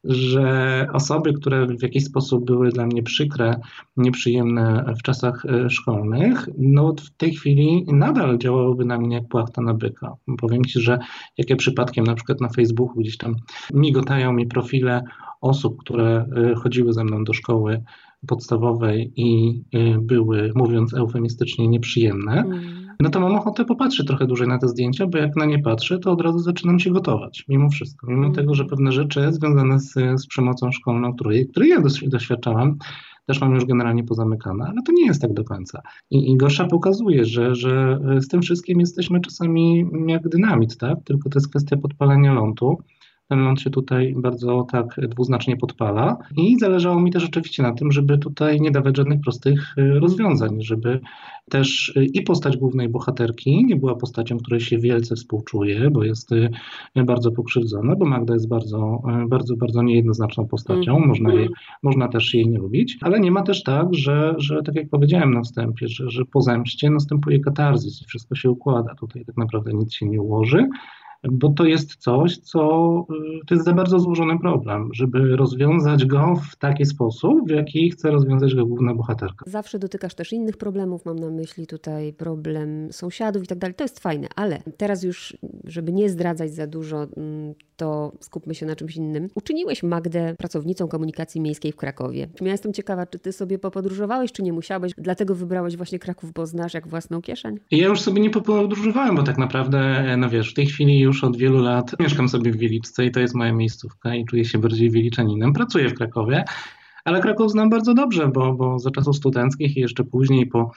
że 0.05 0.87
osoby, 0.93 1.33
które 1.33 1.67
w 1.67 1.83
jakiś 1.83 2.05
sposób 2.05 2.45
były 2.45 2.71
dla 2.71 2.87
mnie 2.87 3.03
przykre, 3.03 3.61
nieprzyjemne 3.97 4.95
w 4.99 5.03
czasach 5.03 5.45
e, 5.45 5.71
szkolnych, 5.71 6.49
no 6.59 6.95
w 7.05 7.11
tej 7.11 7.35
chwili 7.35 7.85
nadal 7.93 8.39
działałyby 8.39 8.85
na 8.85 8.99
mnie 8.99 9.17
jak 9.17 9.29
płachta 9.29 9.63
na 9.63 9.75
byka. 9.75 10.15
Powiem 10.39 10.65
Ci, 10.65 10.81
że 10.81 10.99
jakie 11.39 11.57
przypadkiem 11.57 12.05
na 12.05 12.15
przykład 12.15 12.41
na 12.41 12.49
Facebooku 12.49 13.01
gdzieś 13.01 13.17
tam 13.17 13.35
migotają 13.75 14.33
mi 14.33 14.47
profile 14.47 15.03
osób, 15.41 15.77
które 15.81 16.27
y, 16.53 16.55
chodziły 16.55 16.93
ze 16.93 17.05
mną 17.05 17.25
do 17.25 17.33
szkoły 17.33 17.83
podstawowej 18.27 19.13
i 19.17 19.61
y, 19.75 19.99
były, 20.01 20.53
mówiąc 20.55 20.95
eufemistycznie, 20.95 21.69
nieprzyjemne, 21.69 22.33
mm. 22.33 22.90
No 23.01 23.11
to 23.11 23.21
mam 23.21 23.35
ochotę 23.35 23.65
popatrzeć 23.65 24.07
trochę 24.07 24.27
dłużej 24.27 24.49
na 24.49 24.59
te 24.59 24.69
zdjęcia, 24.69 25.07
bo 25.07 25.19
jak 25.19 25.37
na 25.37 25.45
nie 25.45 25.59
patrzę, 25.59 25.99
to 25.99 26.13
od 26.13 26.21
razu 26.21 26.39
zaczynam 26.39 26.81
się 26.81 26.91
gotować, 26.91 27.45
mimo 27.49 27.69
wszystko. 27.69 28.07
Mimo 28.07 28.23
mm. 28.23 28.35
tego, 28.35 28.55
że 28.55 28.65
pewne 28.65 28.93
rzeczy 28.93 29.33
związane 29.33 29.81
z, 29.81 29.93
z 29.93 30.27
przemocą 30.27 30.73
szkolną, 30.73 31.15
której, 31.15 31.49
której 31.49 31.71
ja 31.71 31.83
doświadczałam, 32.07 32.79
też 33.27 33.41
mam 33.41 33.55
już 33.55 33.65
generalnie 33.65 34.05
pozamykane, 34.05 34.65
ale 34.65 34.83
to 34.87 34.93
nie 34.93 35.07
jest 35.07 35.23
tak 35.23 35.33
do 35.33 35.45
końca. 35.45 35.83
I, 36.11 36.31
i 36.31 36.37
Gorsza 36.37 36.65
pokazuje, 36.65 37.25
że, 37.25 37.55
że 37.55 38.01
z 38.21 38.29
tym 38.29 38.43
wszystkim 38.43 38.81
jesteśmy 38.81 39.21
czasami 39.21 39.87
jak 40.07 40.29
dynamit, 40.29 40.77
tak? 40.77 40.99
Tylko 41.05 41.31
to 41.31 41.39
jest 41.39 41.49
kwestia 41.49 41.77
podpalenia 41.77 42.33
lądu 42.33 42.79
ten 43.31 43.45
ląd 43.45 43.61
się 43.61 43.71
tutaj 43.71 44.15
bardzo 44.17 44.67
tak 44.73 45.01
dwuznacznie 45.09 45.57
podpala 45.57 46.17
i 46.37 46.59
zależało 46.59 47.01
mi 47.01 47.11
też 47.11 47.25
oczywiście 47.25 47.63
na 47.63 47.73
tym, 47.73 47.93
żeby 47.93 48.19
tutaj 48.19 48.61
nie 48.61 48.71
dawać 48.71 48.97
żadnych 48.97 49.21
prostych 49.21 49.75
y, 49.79 50.01
rozwiązań, 50.01 50.63
żeby 50.63 51.01
też 51.51 51.89
y, 51.97 52.05
i 52.05 52.23
postać 52.23 52.57
głównej 52.57 52.89
bohaterki 52.89 53.65
nie 53.65 53.77
była 53.77 53.95
postacią, 53.95 54.39
której 54.39 54.61
się 54.61 54.79
wielce 54.79 55.15
współczuje, 55.15 55.91
bo 55.91 56.05
jest 56.05 56.33
y, 56.33 56.51
bardzo 56.97 57.33
pokrzywdzona, 57.33 57.97
bo 57.97 58.07
Magda 58.07 58.35
jest 58.35 58.49
bardzo, 58.49 59.03
bardzo, 59.29 59.57
bardzo 59.57 59.83
niejednoznaczną 59.83 60.47
postacią, 60.49 60.97
mm. 60.97 61.09
można, 61.09 61.35
jej, 61.35 61.49
można 61.83 62.09
też 62.09 62.35
jej 62.35 62.49
nie 62.49 62.59
lubić, 62.59 62.99
ale 63.01 63.21
nie 63.21 63.31
ma 63.31 63.43
też 63.43 63.63
tak, 63.63 63.95
że, 63.95 64.35
że 64.39 64.63
tak 64.63 64.75
jak 64.75 64.89
powiedziałem 64.89 65.35
na 65.35 65.43
wstępie, 65.43 65.89
że, 65.89 66.11
że 66.11 66.25
po 66.25 66.41
zemście 66.41 66.91
następuje 66.91 67.41
katarzis 67.41 68.03
i 68.03 68.05
wszystko 68.05 68.35
się 68.35 68.51
układa. 68.51 68.95
Tutaj 68.95 69.25
tak 69.25 69.37
naprawdę 69.37 69.73
nic 69.73 69.95
się 69.95 70.07
nie 70.07 70.21
ułoży 70.21 70.69
bo 71.29 71.49
to 71.49 71.65
jest 71.65 71.97
coś, 71.97 72.39
co 72.39 72.61
y, 73.11 73.47
to 73.47 73.55
jest 73.55 73.65
za 73.65 73.73
bardzo 73.73 73.99
złożony 73.99 74.39
problem, 74.39 74.89
żeby 74.93 75.37
rozwiązać 75.37 76.05
go 76.05 76.35
w 76.53 76.57
taki 76.57 76.85
sposób, 76.85 77.49
w 77.49 77.51
jaki 77.51 77.91
chce 77.91 78.11
rozwiązać 78.11 78.55
go 78.55 78.67
główna 78.67 78.95
bohaterka. 78.95 79.45
Zawsze 79.47 79.79
dotykasz 79.79 80.15
też 80.15 80.33
innych 80.33 80.57
problemów, 80.57 81.05
mam 81.05 81.19
na 81.19 81.31
myśli 81.31 81.67
tutaj 81.67 82.13
problem 82.13 82.93
sąsiadów 82.93 83.45
i 83.45 83.47
tak 83.47 83.59
dalej. 83.59 83.75
To 83.75 83.85
jest 83.85 84.01
fajne, 84.01 84.29
ale 84.37 84.63
teraz 84.77 85.03
już, 85.03 85.37
żeby 85.65 85.93
nie 85.93 86.09
zdradzać 86.09 86.55
za 86.55 86.67
dużo, 86.67 87.07
mm, 87.17 87.55
to 87.77 88.13
skupmy 88.21 88.55
się 88.55 88.67
na 88.67 88.77
czymś 88.77 88.97
innym. 88.97 89.29
Uczyniłeś 89.35 89.83
Magdę 89.83 90.35
pracownicą 90.39 90.89
komunikacji 90.89 91.41
miejskiej 91.41 91.73
w 91.73 91.77
Krakowie. 91.77 92.29
Ja 92.41 92.53
jestem 92.53 92.73
ciekawa, 92.73 93.07
czy 93.07 93.19
ty 93.19 93.33
sobie 93.33 93.59
popodróżowałeś, 93.59 94.33
czy 94.33 94.43
nie 94.43 94.53
musiałeś, 94.53 94.93
dlatego 94.99 95.35
wybrałeś 95.35 95.77
właśnie 95.77 95.99
Kraków, 95.99 96.33
bo 96.33 96.47
znasz 96.47 96.75
jak 96.75 96.89
własną 96.89 97.23
kieszeń? 97.23 97.59
Ja 97.71 97.87
już 97.87 98.01
sobie 98.01 98.21
nie 98.21 98.31
popodróżowałem, 98.31 99.17
bo 99.17 99.23
tak 99.23 99.39
naprawdę, 99.39 100.05
no 100.17 100.31
wiesz, 100.31 100.51
w 100.51 100.55
tej 100.55 100.67
chwili 100.67 101.01
już 101.01 101.10
od 101.25 101.37
wielu 101.37 101.63
lat 101.63 101.97
mieszkam 102.01 102.29
sobie 102.29 102.53
w 102.53 102.57
Wieliczce 102.57 103.07
i 103.07 103.11
to 103.11 103.21
jest 103.21 103.35
moja 103.35 103.53
miejscówka 103.53 104.15
i 104.15 104.25
czuję 104.25 104.45
się 104.45 104.59
bardziej 104.59 104.91
wieliczaninem. 104.91 105.53
Pracuję 105.53 105.89
w 105.89 105.95
Krakowie, 105.95 106.45
ale 107.05 107.21
Kraków 107.21 107.51
znam 107.51 107.71
bardzo 107.71 107.95
dobrze, 107.95 108.29
bo, 108.29 108.53
bo 108.53 108.79
za 108.79 108.91
czasów 108.91 109.17
studenckich 109.17 109.77
i 109.77 109.81
jeszcze 109.81 110.05
później 110.05 110.47
po 110.47 110.71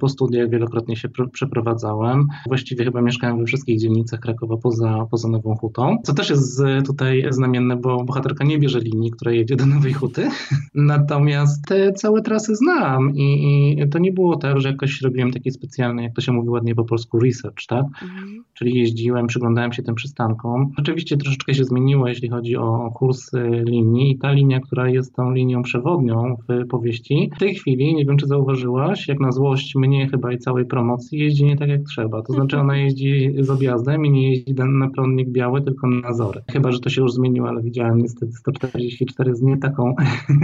po 0.00 0.08
studiach 0.08 0.50
wielokrotnie 0.50 0.96
się 0.96 1.08
przeprowadzałem. 1.32 2.26
Właściwie 2.46 2.84
chyba 2.84 3.02
mieszkałem 3.02 3.38
we 3.38 3.44
wszystkich 3.44 3.80
dzielnicach 3.80 4.20
Krakowa 4.20 4.56
poza, 4.56 5.06
poza 5.10 5.28
Nową 5.28 5.54
Hutą, 5.54 5.98
co 6.04 6.14
też 6.14 6.30
jest 6.30 6.62
tutaj 6.86 7.24
znamienne, 7.30 7.76
bo 7.76 8.04
bohaterka 8.04 8.44
nie 8.44 8.58
bierze 8.58 8.80
linii, 8.80 9.10
która 9.10 9.32
jedzie 9.32 9.56
do 9.56 9.66
Nowej 9.66 9.92
Huty. 9.92 10.28
Natomiast 10.74 11.64
te 11.66 11.92
całe 11.92 12.22
trasy 12.22 12.56
znam 12.56 13.14
i, 13.14 13.76
i 13.78 13.88
to 13.88 13.98
nie 13.98 14.12
było 14.12 14.36
tak, 14.36 14.60
że 14.60 14.68
jakoś 14.68 15.00
robiłem 15.00 15.32
taki 15.32 15.50
specjalny, 15.50 16.02
jak 16.02 16.14
to 16.14 16.20
się 16.20 16.32
mówi 16.32 16.48
ładnie 16.48 16.74
po 16.74 16.84
polsku, 16.84 17.18
research, 17.18 17.66
tak? 17.68 17.84
Mhm. 18.02 18.44
Czyli 18.54 18.78
jeździłem, 18.78 19.26
przyglądałem 19.26 19.72
się 19.72 19.82
tym 19.82 19.94
przystankom. 19.94 20.72
Oczywiście 20.78 21.16
troszeczkę 21.16 21.54
się 21.54 21.64
zmieniło, 21.64 22.08
jeśli 22.08 22.28
chodzi 22.28 22.56
o 22.56 22.90
kursy 22.94 23.62
linii 23.66 24.10
i 24.10 24.18
ta 24.18 24.32
linia, 24.32 24.60
która 24.60 24.88
jest 24.88 25.14
tą 25.14 25.32
linią 25.32 25.62
przewodnią 25.62 26.36
w 26.48 26.66
powieści, 26.68 27.30
w 27.36 27.38
tej 27.38 27.54
chwili, 27.54 27.94
nie 27.94 28.04
wiem 28.04 28.16
czy 28.16 28.26
zauważyłaś, 28.26 29.08
jak 29.08 29.20
na 29.20 29.32
złość 29.32 29.61
mnie 29.74 30.08
chyba 30.08 30.32
i 30.32 30.38
całej 30.38 30.64
promocji 30.64 31.18
jeździ 31.18 31.44
nie 31.44 31.56
tak 31.56 31.68
jak 31.68 31.82
trzeba. 31.82 32.22
To 32.22 32.32
znaczy 32.32 32.58
ona 32.58 32.76
jeździ 32.76 33.32
z 33.38 33.50
objazdem 33.50 34.06
i 34.06 34.10
nie 34.10 34.30
jeździ 34.30 34.54
na 34.54 34.90
prądnik 34.90 35.28
biały, 35.28 35.62
tylko 35.62 35.86
na 35.86 36.12
zory. 36.12 36.40
Chyba, 36.50 36.72
że 36.72 36.80
to 36.80 36.88
się 36.88 37.02
już 37.02 37.12
zmieniło, 37.12 37.48
ale 37.48 37.62
widziałem 37.62 37.98
niestety 37.98 38.32
144 38.32 39.34
z 39.34 39.42
nie 39.42 39.56
taką, 39.56 39.94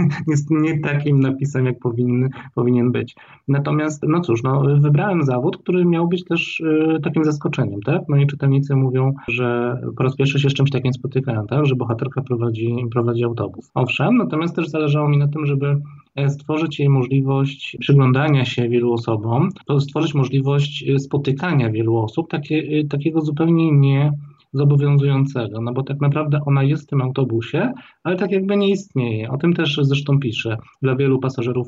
nie 0.49 0.79
takim 0.79 1.19
napisem, 1.19 1.65
jak 1.65 1.79
powinny, 1.79 2.29
powinien 2.55 2.91
być. 2.91 3.15
Natomiast, 3.47 4.03
no 4.07 4.21
cóż, 4.21 4.43
no, 4.43 4.63
wybrałem 4.79 5.23
zawód, 5.23 5.57
który 5.57 5.85
miał 5.85 6.07
być 6.07 6.23
też 6.23 6.59
y, 6.59 6.99
takim 7.03 7.23
zaskoczeniem, 7.23 7.81
tak? 7.81 8.01
No 8.09 8.17
i 8.17 8.27
czytelnicy 8.27 8.75
mówią, 8.75 9.13
że 9.27 9.77
po 9.97 10.03
raz 10.03 10.15
pierwszy 10.15 10.39
się 10.39 10.49
z 10.49 10.53
czymś 10.53 10.71
takim 10.71 10.93
spotykają, 10.93 11.47
tak? 11.47 11.65
Że 11.65 11.75
bohaterka 11.75 12.21
prowadzi, 12.21 12.75
prowadzi 12.91 13.23
autobus. 13.23 13.71
Owszem, 13.73 14.17
natomiast 14.17 14.55
też 14.55 14.69
zależało 14.69 15.09
mi 15.09 15.17
na 15.17 15.27
tym, 15.27 15.45
żeby 15.45 15.81
stworzyć 16.27 16.79
jej 16.79 16.89
możliwość 16.89 17.77
przyglądania 17.79 18.45
się 18.45 18.69
wielu 18.69 18.93
osobom, 18.93 19.49
stworzyć 19.79 20.13
możliwość 20.13 20.83
e, 20.89 20.99
spotykania 20.99 21.71
wielu 21.71 21.97
osób, 21.97 22.29
takie, 22.29 22.55
e, 22.55 22.87
takiego 22.87 23.21
zupełnie 23.21 23.71
nie 23.71 24.11
zobowiązującego, 24.53 25.61
no 25.61 25.73
bo 25.73 25.83
tak 25.83 26.01
naprawdę 26.01 26.39
ona 26.45 26.63
jest 26.63 26.83
w 26.83 26.87
tym 26.87 27.01
autobusie, 27.01 27.73
ale 28.03 28.15
tak 28.15 28.31
jakby 28.31 28.57
nie 28.57 28.69
istnieje. 28.69 29.29
O 29.31 29.37
tym 29.37 29.53
też 29.53 29.79
zresztą 29.81 30.19
pisze. 30.19 30.57
Dla 30.81 30.95
wielu 30.95 31.19
pasażerów 31.19 31.67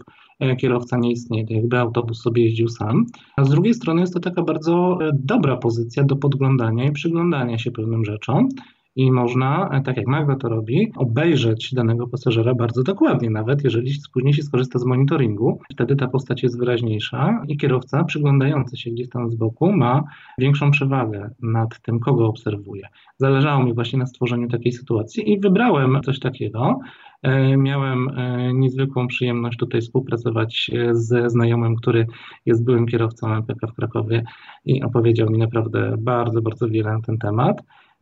kierowca 0.60 0.98
nie 0.98 1.12
istnieje, 1.12 1.44
tak 1.44 1.58
jakby 1.58 1.78
autobus 1.80 2.22
sobie 2.22 2.44
jeździł 2.44 2.68
sam. 2.68 3.06
A 3.38 3.44
z 3.44 3.50
drugiej 3.50 3.74
strony 3.74 4.02
jest 4.02 4.14
to 4.14 4.20
taka 4.20 4.44
bardzo 4.44 4.98
dobra 5.14 5.58
pozycja 5.58 6.04
do 6.04 6.16
podglądania 6.16 6.86
i 6.86 6.92
przyglądania 6.92 7.58
się 7.58 7.72
pewnym 7.72 8.06
rzeczom 8.06 8.50
i 8.96 9.12
można, 9.12 9.70
e, 9.70 9.82
tak 9.82 9.98
jak 9.98 10.08
Magda 10.08 10.36
to 10.36 10.50
robi, 10.50 10.92
obejrzeć 10.96 11.74
danego 11.74 12.08
pasażera 12.08 12.56
bardzo 12.56 12.84
dokładnie, 12.84 13.30
nawet 13.30 13.64
jeżeli 13.64 13.92
później 14.14 14.34
się 14.34 14.44
skorzysta 14.44 14.80
z 14.80 14.86
monitoringu. 14.86 15.60
Wtedy 15.74 15.96
ta 15.96 16.08
postać 16.08 16.44
jest 16.44 16.60
wyraźniejsza 16.60 17.44
i 17.48 17.58
kierowca 17.58 18.04
przyglądający 18.04 18.78
się 18.78 18.92
gdzieś 18.92 19.10
tam 19.10 19.32
z 19.32 19.36
boku 19.36 19.72
ma 19.72 20.04
większą 20.38 20.72
przewagę 20.72 21.30
nad 21.42 21.82
tym, 21.82 22.00
kogo 22.00 22.28
obserwuje. 22.28 22.88
Zależało 23.18 23.64
mi 23.64 23.74
właśnie 23.74 24.00
na 24.00 24.06
stworzeniu 24.06 24.48
takiej 24.48 24.72
sytuacji 24.72 25.32
i 25.32 25.40
wybrałem 25.40 26.02
coś 26.06 26.20
takiego. 26.20 26.80
E, 27.22 27.58
miałem 27.58 28.10
e, 28.10 28.54
niezwykłą 28.54 29.08
przyjemność 29.08 29.58
tutaj 29.58 29.82
współpracować 29.82 30.72
ze 30.92 31.30
znajomym, 31.30 31.76
który 31.76 32.08
jest 32.46 32.66
byłym 32.66 32.88
kierowcą 32.88 33.34
MPK 33.34 33.68
w 33.68 33.74
Krakowie 33.74 34.24
i 34.66 34.84
opowiedział 34.84 35.30
mi 35.30 35.38
naprawdę 35.38 35.96
bardzo, 35.98 36.42
bardzo 36.42 36.68
wiele 36.68 36.94
na 36.94 37.02
ten 37.02 37.18
temat. 37.18 37.62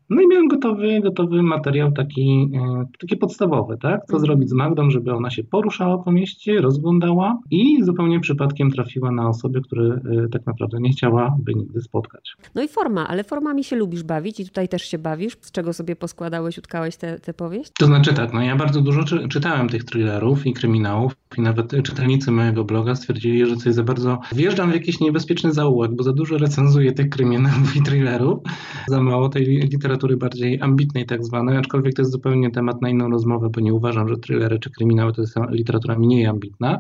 No 0.10 0.22
i 0.22 0.28
miałem 0.28 0.48
gotowy, 0.48 1.00
gotowy 1.02 1.44
materiał 1.44 1.92
taki, 1.92 2.52
e, 2.56 2.86
taki 3.00 3.18
podstawowy, 3.18 3.78
tak? 3.82 4.00
Co 4.00 4.14
mhm. 4.14 4.20
zrobić 4.20 4.50
z 4.50 4.54
Magdą, 4.54 4.90
żeby 4.90 5.14
ona 5.14 5.30
się 5.30 5.44
poruszała 5.44 5.98
po 5.98 6.12
mieście, 6.12 6.62
rozglądała 6.62 7.40
i 7.52 7.84
zupełnie 7.84 8.20
przypadkiem 8.20 8.72
trafiła 8.72 9.12
na 9.12 9.30
osoby, 9.30 9.62
które 9.62 10.00
tak 10.32 10.46
naprawdę 10.46 10.78
nie 10.82 10.90
chciałaby 10.90 11.54
nigdy 11.56 11.82
spotkać. 11.82 12.36
No 12.56 12.64
i 12.64 12.68
forma, 12.68 13.08
ale 13.08 13.24
formami 13.24 13.64
się 13.64 13.76
lubisz 13.76 14.04
bawić 14.04 14.40
i 14.40 14.46
tutaj 14.46 14.68
też 14.68 14.82
się 14.82 14.98
bawisz. 14.98 15.38
Z 15.42 15.52
czego 15.52 15.74
sobie 15.74 15.96
poskładałeś, 15.96 16.58
utkałeś 16.58 16.98
tę 16.98 17.34
powieść? 17.38 17.72
To 17.80 17.86
znaczy 17.86 18.14
tak, 18.14 18.34
no 18.34 18.42
ja 18.42 18.56
bardzo 18.56 18.82
dużo 18.82 19.04
czy, 19.04 19.28
czytałem 19.28 19.70
tych 19.70 19.84
thrillerów 19.84 20.46
i 20.48 20.54
kryminałów 20.54 21.16
i 21.38 21.42
nawet 21.42 21.72
czytelnicy 21.84 22.32
mojego 22.32 22.64
bloga 22.64 22.96
stwierdzili, 22.96 23.46
że 23.46 23.56
coś 23.56 23.74
za 23.74 23.84
bardzo 23.84 24.20
wjeżdżam 24.32 24.72
w 24.72 24.74
jakiś 24.74 25.00
niebezpieczny 25.00 25.52
zaułek, 25.52 25.92
bo 25.96 26.04
za 26.04 26.14
dużo 26.14 26.38
recenzuję 26.38 26.92
tych 26.92 27.10
kryminałów 27.10 27.76
i 27.76 27.82
thrillerów, 27.82 28.40
za 28.88 29.02
mało 29.02 29.30
tej 29.30 29.46
literatury 29.46 29.99
literatury 30.00 30.18
bardziej 30.18 30.62
ambitnej 30.62 31.06
tak 31.06 31.26
zwanej, 31.26 31.58
aczkolwiek 31.58 31.94
to 31.94 32.02
jest 32.02 32.12
zupełnie 32.12 32.52
temat 32.52 32.82
na 32.82 32.90
inną 32.90 33.10
rozmowę, 33.10 33.50
bo 33.50 33.62
nie 33.62 33.74
uważam, 33.74 34.10
że 34.10 34.18
thrillery 34.18 34.60
czy 34.60 34.70
kryminały 34.70 35.14
to 35.14 35.22
jest 35.22 35.36
literatura 35.50 36.00
mniej 36.00 36.26
ambitna, 36.26 36.80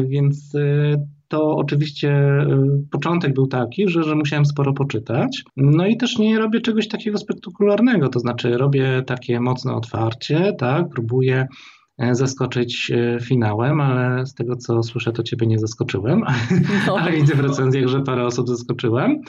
więc 0.00 0.54
y, 0.54 0.96
to 1.28 1.56
oczywiście 1.56 2.10
y, 2.40 2.90
początek 2.90 3.34
był 3.34 3.46
taki, 3.46 3.88
że, 3.88 4.02
że 4.02 4.14
musiałem 4.14 4.46
sporo 4.46 4.72
poczytać. 4.72 5.44
No 5.56 5.86
i 5.86 5.96
też 5.96 6.18
nie 6.18 6.38
robię 6.38 6.60
czegoś 6.60 6.88
takiego 6.88 7.18
spektakularnego, 7.18 8.08
to 8.08 8.20
znaczy 8.20 8.58
robię 8.58 9.02
takie 9.06 9.40
mocne 9.40 9.74
otwarcie, 9.74 10.52
tak, 10.58 10.84
próbuję 10.94 11.46
zaskoczyć 12.12 12.90
e, 12.90 13.18
finałem, 13.20 13.80
ale 13.80 14.26
z 14.26 14.34
tego 14.34 14.56
co 14.56 14.82
słyszę, 14.82 15.12
to 15.12 15.22
ciebie 15.22 15.46
nie 15.46 15.58
zaskoczyłem, 15.58 16.24
no. 16.86 16.96
ale 16.98 17.12
widzę 17.12 17.34
w 17.34 17.40
recenzjach, 17.40 17.86
że 17.86 18.00
parę 18.00 18.26
osób 18.26 18.48
zaskoczyłem. 18.48 19.22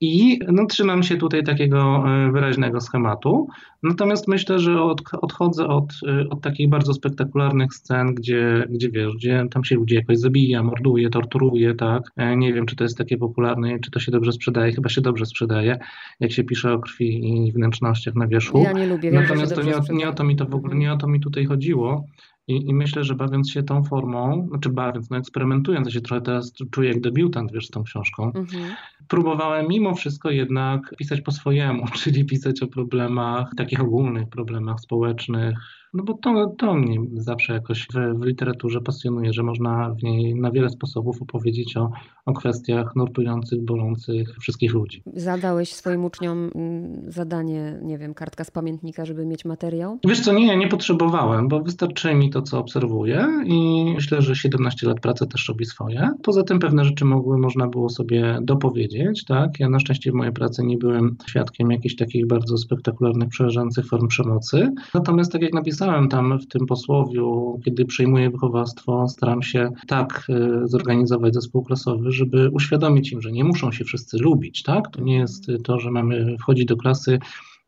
I 0.00 0.38
no, 0.52 0.66
trzymam 0.66 1.02
się 1.02 1.16
tutaj 1.16 1.44
takiego 1.44 2.04
e, 2.06 2.32
wyraźnego 2.32 2.80
schematu. 2.80 3.48
Natomiast 3.82 4.28
myślę, 4.28 4.58
że 4.58 4.82
od, 4.82 5.02
odchodzę 5.20 5.66
od, 5.66 5.92
e, 6.08 6.28
od 6.28 6.40
takich 6.40 6.68
bardzo 6.68 6.94
spektakularnych 6.94 7.74
scen, 7.74 8.14
gdzie, 8.14 8.66
gdzie 8.70 8.90
wiesz, 8.90 9.14
gdzie 9.16 9.44
tam 9.50 9.64
się 9.64 9.74
ludzie 9.74 9.96
jakoś 9.96 10.18
zabija, 10.18 10.62
morduje, 10.62 11.10
torturuje, 11.10 11.74
tak. 11.74 12.02
E, 12.16 12.36
nie 12.36 12.52
wiem, 12.52 12.66
czy 12.66 12.76
to 12.76 12.84
jest 12.84 12.98
takie 12.98 13.18
popularne, 13.18 13.78
czy 13.78 13.90
to 13.90 14.00
się 14.00 14.12
dobrze 14.12 14.32
sprzedaje. 14.32 14.72
Chyba 14.72 14.88
się 14.88 15.00
dobrze 15.00 15.26
sprzedaje, 15.26 15.78
jak 16.20 16.32
się 16.32 16.44
pisze 16.44 16.72
o 16.72 16.78
krwi 16.78 17.46
i 17.46 17.52
wnętrznościach 17.52 18.14
na 18.14 18.26
wierzchu. 18.26 18.62
Ja 18.62 18.72
nie 18.72 18.86
lubię. 18.86 19.10
Natomiast 19.10 19.54
to 19.54 19.62
nie, 19.62 19.74
nie 19.90 20.08
o 20.08 20.12
to 20.12 20.24
mi 20.24 20.36
to 20.36 20.46
w 20.46 20.54
ogóle, 20.54 20.76
nie 20.76 20.92
o 20.92 20.96
to 20.96 21.06
mi 21.06 21.20
tutaj 21.20 21.44
chodziło. 21.44 22.04
I, 22.50 22.68
I, 22.68 22.74
myślę, 22.74 23.04
że 23.04 23.14
bawiąc 23.14 23.50
się 23.50 23.62
tą 23.62 23.84
formą, 23.84 24.46
znaczy 24.48 24.68
bawiąc, 24.68 25.10
no 25.10 25.16
eksperymentując, 25.16 25.86
ja 25.86 25.92
się 25.92 26.00
trochę 26.00 26.22
teraz 26.22 26.52
czuję 26.70 26.88
jak 26.88 27.00
debiutant, 27.00 27.52
wiesz, 27.52 27.66
z 27.66 27.70
tą 27.70 27.84
książką, 27.84 28.32
mhm. 28.34 28.64
próbowałem 29.08 29.68
mimo 29.68 29.94
wszystko 29.94 30.30
jednak 30.30 30.94
pisać 30.98 31.20
po 31.20 31.32
swojemu, 31.32 31.86
czyli 32.02 32.24
pisać 32.24 32.62
o 32.62 32.66
problemach, 32.66 33.50
takich 33.56 33.80
ogólnych 33.80 34.28
problemach 34.28 34.80
społecznych, 34.80 35.58
no 35.94 36.04
bo 36.04 36.14
to, 36.14 36.46
to 36.58 36.74
mnie 36.74 36.98
zawsze 37.12 37.52
jakoś 37.52 37.82
w, 37.82 38.18
w, 38.18 38.24
literaturze 38.24 38.80
pasjonuje, 38.80 39.32
że 39.32 39.42
można 39.42 39.94
w 39.94 40.02
niej 40.02 40.34
na 40.34 40.50
wiele 40.50 40.68
sposobów 40.68 41.22
opowiedzieć 41.22 41.76
o, 41.76 41.90
o 42.26 42.32
kwestiach 42.32 42.96
nurtujących, 42.96 43.64
bolących 43.64 44.36
wszystkich 44.40 44.74
ludzi. 44.74 45.02
Zadałeś 45.14 45.72
swoim 45.72 46.04
uczniom 46.04 46.50
mm, 46.54 47.12
zadanie, 47.12 47.78
nie 47.82 47.98
wiem, 47.98 48.14
kartka 48.14 48.44
z 48.44 48.50
pamiętnika, 48.50 49.04
żeby 49.04 49.26
mieć 49.26 49.44
materiał? 49.44 49.98
Wiesz 50.04 50.20
co, 50.20 50.32
nie, 50.32 50.56
nie 50.56 50.68
potrzebowałem, 50.68 51.48
bo 51.48 51.60
wystarczy 51.60 52.14
mi 52.14 52.30
to, 52.30 52.42
co 52.42 52.58
obserwuję 52.58 53.26
i 53.44 53.84
myślę, 53.94 54.22
że 54.22 54.36
17 54.36 54.86
lat 54.86 55.00
pracy 55.00 55.26
też 55.26 55.48
robi 55.48 55.64
swoje. 55.64 56.10
Poza 56.22 56.42
tym 56.42 56.58
pewne 56.58 56.84
rzeczy 56.84 57.04
mogły, 57.04 57.38
można 57.38 57.68
było 57.68 57.88
sobie 57.88 58.38
dopowiedzieć, 58.42 59.24
tak? 59.24 59.60
Ja 59.60 59.68
na 59.68 59.80
szczęście 59.80 60.10
w 60.10 60.14
mojej 60.14 60.32
pracy 60.32 60.62
nie 60.62 60.78
byłem 60.78 61.16
świadkiem 61.26 61.70
jakichś 61.70 61.96
takich 61.96 62.26
bardzo 62.26 62.58
spektakularnych, 62.58 63.28
przerażających 63.28 63.86
form 63.86 64.08
przemocy. 64.08 64.72
Natomiast 64.94 65.32
tak 65.32 65.42
jak 65.42 65.52
napisałem, 65.52 65.79
napisałem 65.80 66.08
tam 66.08 66.38
w 66.38 66.46
tym 66.46 66.66
posłowiu, 66.66 67.60
kiedy 67.64 67.84
przejmuję 67.84 68.30
wychowawstwo, 68.30 69.08
staram 69.08 69.42
się 69.42 69.70
tak 69.86 70.26
e, 70.28 70.68
zorganizować 70.68 71.34
zespół 71.34 71.64
klasowy, 71.64 72.12
żeby 72.12 72.50
uświadomić 72.50 73.12
im, 73.12 73.22
że 73.22 73.32
nie 73.32 73.44
muszą 73.44 73.72
się 73.72 73.84
wszyscy 73.84 74.18
lubić, 74.18 74.62
tak? 74.62 74.90
To 74.90 75.00
nie 75.00 75.18
jest 75.18 75.46
to, 75.64 75.78
że 75.78 75.90
mamy 75.90 76.36
wchodzić 76.40 76.64
do 76.64 76.76
klasy 76.76 77.18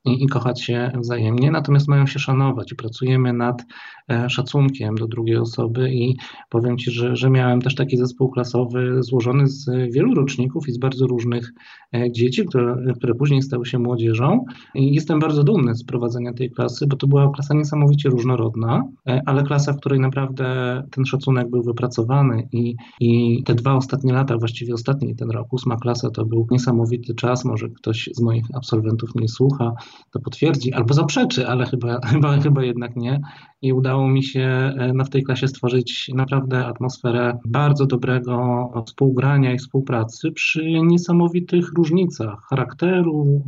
i, 0.05 0.25
i 0.25 0.27
kochać 0.27 0.63
się 0.63 0.91
wzajemnie, 0.95 1.51
natomiast 1.51 1.89
mają 1.89 2.07
się 2.07 2.19
szanować 2.19 2.73
i 2.73 2.77
pracujemy 2.77 3.33
nad 3.33 3.65
e, 4.11 4.31
szacunkiem 4.31 4.95
do 4.95 5.07
drugiej 5.07 5.37
osoby 5.37 5.91
i 5.93 6.17
powiem 6.49 6.79
Ci, 6.79 6.91
że, 6.91 7.17
że 7.17 7.31
miałem 7.31 7.63
też 7.63 7.75
taki 7.75 7.97
zespół 7.97 8.31
klasowy 8.31 9.03
złożony 9.03 9.47
z 9.47 9.71
wielu 9.93 10.15
roczników 10.15 10.69
i 10.69 10.73
z 10.73 10.79
bardzo 10.79 11.07
różnych 11.07 11.53
e, 11.95 12.13
dzieci, 12.13 12.47
które, 12.47 12.77
które 12.97 13.15
później 13.15 13.43
stały 13.43 13.67
się 13.67 13.79
młodzieżą. 13.79 14.45
I 14.75 14.95
jestem 14.95 15.21
bardzo 15.21 15.45
dumny 15.45 15.75
z 15.75 15.85
prowadzenia 15.85 16.33
tej 16.33 16.51
klasy, 16.51 16.87
bo 16.87 16.97
to 16.97 17.07
była 17.07 17.33
klasa 17.33 17.55
niesamowicie 17.55 18.09
różnorodna, 18.09 18.83
e, 19.09 19.23
ale 19.27 19.43
klasa, 19.43 19.73
w 19.73 19.77
której 19.77 20.01
naprawdę 20.01 20.83
ten 20.91 21.05
szacunek 21.05 21.51
był 21.51 21.63
wypracowany 21.63 22.49
i, 22.53 22.77
i 23.01 23.43
te 23.45 23.55
dwa 23.55 23.75
ostatnie 23.75 24.13
lata, 24.13 24.39
właściwie 24.39 24.75
ostatni 24.75 25.17
ten 25.17 25.31
rok, 25.31 25.53
ósma 25.53 25.77
klasa, 25.77 26.11
to 26.11 26.25
był 26.25 26.47
niesamowity 26.51 27.15
czas, 27.15 27.45
może 27.45 27.69
ktoś 27.69 28.11
z 28.15 28.21
moich 28.21 28.45
absolwentów 28.55 29.15
nie 29.15 29.29
słucha, 29.29 29.73
to 30.11 30.21
potwierdzi 30.21 30.73
albo 30.73 30.95
zaprzeczy, 30.95 31.49
ale 31.49 31.67
chyba, 31.67 32.01
chyba, 32.13 32.39
chyba 32.41 32.65
jednak 32.65 32.97
nie. 32.97 33.21
I 33.63 33.73
udało 33.73 34.09
mi 34.09 34.25
się 34.25 34.41
e, 34.79 34.93
no, 34.95 35.05
w 35.05 35.11
tej 35.11 35.23
klasie 35.23 35.49
stworzyć 35.49 36.11
naprawdę 36.15 36.67
atmosferę 36.67 37.39
bardzo 37.45 37.87
dobrego 37.87 38.69
współgrania 38.87 39.53
i 39.53 39.59
współpracy 39.59 40.33
przy 40.33 40.81
niesamowitych 40.83 41.73
różnicach 41.77 42.39
charakteru, 42.51 43.43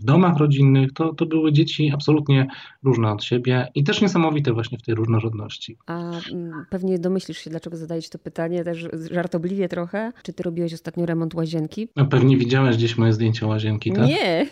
w 0.00 0.04
domach 0.04 0.36
rodzinnych. 0.36 0.92
To, 0.92 1.14
to 1.14 1.26
były 1.26 1.52
dzieci 1.52 1.90
absolutnie 1.94 2.46
różne 2.84 3.12
od 3.12 3.24
siebie 3.24 3.68
i 3.74 3.84
też 3.84 4.00
niesamowite 4.00 4.52
właśnie 4.52 4.78
w 4.78 4.82
tej 4.82 4.94
różnorodności. 4.94 5.76
A 5.86 6.10
mm, 6.32 6.64
pewnie 6.70 6.98
domyślisz 6.98 7.38
się, 7.38 7.50
dlaczego 7.50 7.76
zadajesz 7.76 8.08
to 8.08 8.18
pytanie, 8.18 8.64
też 8.64 8.88
żartobliwie 9.10 9.68
trochę. 9.68 10.12
Czy 10.22 10.32
ty 10.32 10.42
robiłeś 10.42 10.74
ostatnio 10.74 11.06
remont 11.06 11.34
łazienki? 11.34 11.88
No, 11.96 12.06
pewnie 12.06 12.36
widziałeś 12.36 12.76
gdzieś 12.76 12.98
moje 12.98 13.12
zdjęcie 13.12 13.46
łazienki, 13.46 13.92
tak? 13.92 14.06
Nie. 14.06 14.46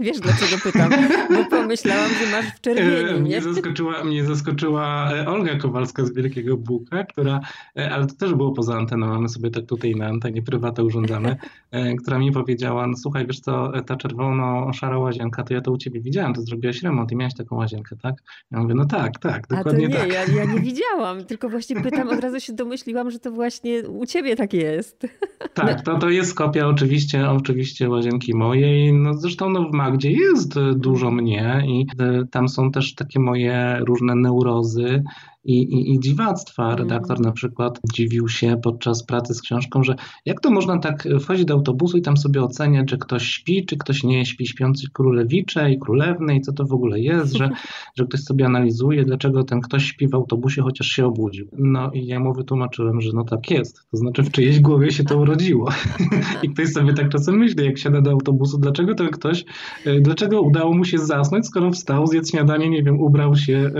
Wiesz 0.00 0.20
dlaczego 0.20 0.62
pytam? 0.62 0.90
Bo 1.34 1.44
pomyślałam, 1.56 2.10
że 2.10 2.30
masz 2.36 2.46
w 2.56 2.60
czerwieni, 2.60 3.14
nie? 3.14 3.20
Mnie 3.20 3.42
zaskoczyła, 3.42 4.04
mnie 4.04 4.24
zaskoczyła 4.24 5.12
e, 5.12 5.28
Olga 5.28 5.58
Kowalska 5.58 6.04
z 6.04 6.12
Wielkiego 6.12 6.56
Buka, 6.56 7.04
która, 7.04 7.40
e, 7.76 7.90
ale 7.90 8.06
to 8.06 8.14
też 8.14 8.34
było 8.34 8.52
poza 8.52 8.76
anteną, 8.76 9.06
mamy 9.06 9.28
sobie 9.28 9.50
tak 9.50 9.66
tutaj 9.66 9.94
na 9.94 10.06
antenie 10.06 10.42
prywatę 10.42 10.84
urządzamy, 10.84 11.36
e, 11.70 11.94
która 11.94 12.18
mi 12.18 12.32
powiedziała, 12.32 12.86
no 12.86 12.96
słuchaj, 12.96 13.26
wiesz 13.26 13.40
co, 13.40 13.72
ta 13.86 13.96
czerwono-szara 13.96 14.98
łazienka, 14.98 15.42
to 15.42 15.54
ja 15.54 15.60
to 15.60 15.72
u 15.72 15.78
ciebie 15.78 16.00
widziałam, 16.00 16.34
to 16.34 16.42
zrobiłaś 16.42 16.82
remont 16.82 17.12
i 17.12 17.16
miałaś 17.16 17.34
taką 17.34 17.56
łazienkę, 17.56 17.96
tak? 18.02 18.14
Ja 18.50 18.58
mówię, 18.58 18.74
no 18.74 18.84
tak, 18.84 19.18
tak, 19.18 19.46
dokładnie 19.46 19.86
A 19.86 19.90
to 19.90 20.06
nie, 20.06 20.12
tak. 20.12 20.12
Ja, 20.12 20.42
ja 20.42 20.44
nie 20.44 20.60
widziałam, 20.60 21.24
tylko 21.24 21.48
właśnie 21.48 21.80
pytam, 21.80 22.08
od 22.08 22.20
razu 22.20 22.40
się 22.40 22.52
domyśliłam, 22.52 23.10
że 23.10 23.18
to 23.18 23.30
właśnie 23.30 23.88
u 23.88 24.06
ciebie 24.06 24.36
tak 24.36 24.52
jest. 24.52 25.06
Tak, 25.54 25.82
to, 25.82 25.98
to 25.98 26.10
jest 26.10 26.34
kopia 26.34 26.66
oczywiście, 26.66 27.30
oczywiście 27.30 27.88
łazienki 27.88 28.34
mojej, 28.34 28.92
no 28.92 29.14
zresztą 29.14 29.50
no 29.50 29.68
w 29.68 29.72
gdzie 29.90 30.10
jest 30.10 30.54
dużo 30.76 31.10
mnie 31.10 31.62
i 31.66 31.86
e, 31.98 32.26
tam 32.30 32.48
są 32.48 32.70
też 32.70 32.94
takie 32.94 33.20
moje 33.20 33.78
różne 33.80 34.14
neurozy 34.14 35.02
i, 35.44 35.62
i, 35.62 35.94
i 35.94 36.00
dziwactwa. 36.00 36.62
Mhm. 36.62 36.78
Redaktor 36.78 37.20
na 37.20 37.32
przykład 37.32 37.80
dziwił 37.94 38.28
się 38.28 38.56
podczas 38.62 39.02
pracy 39.02 39.34
z 39.34 39.42
książką, 39.42 39.84
że 39.84 39.94
jak 40.26 40.40
to 40.40 40.50
można 40.50 40.78
tak 40.78 41.08
wchodzić 41.20 41.44
do 41.44 41.54
autobusu 41.54 41.98
i 41.98 42.02
tam 42.02 42.16
sobie 42.16 42.42
oceniać, 42.42 42.90
że 42.90 42.98
ktoś 42.98 43.22
śpi, 43.22 43.66
czy 43.66 43.76
ktoś 43.76 44.04
nie 44.04 44.26
śpi, 44.26 44.46
śpiący 44.46 44.86
królewicze 44.92 45.70
i 45.70 45.78
królewny 45.78 46.36
i 46.36 46.40
co 46.40 46.52
to 46.52 46.64
w 46.64 46.72
ogóle 46.72 47.00
jest, 47.00 47.36
że, 47.36 47.50
że 47.96 48.04
ktoś 48.04 48.20
sobie 48.20 48.46
analizuje, 48.46 49.04
dlaczego 49.04 49.44
ten 49.44 49.60
ktoś 49.60 49.84
śpi 49.84 50.08
w 50.08 50.14
autobusie, 50.14 50.62
chociaż 50.62 50.86
się 50.86 51.06
obudził. 51.06 51.48
No 51.58 51.90
i 51.90 52.06
ja 52.06 52.20
mu 52.20 52.34
wytłumaczyłem, 52.34 53.00
że 53.00 53.10
no 53.14 53.24
tak 53.24 53.50
jest, 53.50 53.80
to 53.90 53.96
znaczy 53.96 54.22
w 54.22 54.30
czyjejś 54.30 54.60
głowie 54.60 54.90
się 54.90 55.04
to 55.04 55.18
urodziło. 55.18 55.70
I 56.42 56.50
ktoś 56.50 56.72
sobie 56.72 56.94
tak 56.94 57.08
czasem 57.08 57.34
myśli, 57.34 57.64
jak 57.64 57.78
siada 57.78 58.00
do 58.00 58.10
autobusu, 58.10 58.58
dlaczego 58.58 58.94
ten 58.94 59.08
ktoś, 59.08 59.44
e, 59.84 60.00
dlaczego 60.00 60.40
udało 60.40 60.74
mu 60.74 60.84
się 60.84 60.98
zasnąć, 60.98 61.46
skoro 61.46 61.70
wstał, 61.70 62.06
zjadł 62.06 62.26
śniadanie, 62.26 62.70
nie 62.70 62.82
wiem, 62.82 63.00
ubrał 63.00 63.36
się, 63.36 63.70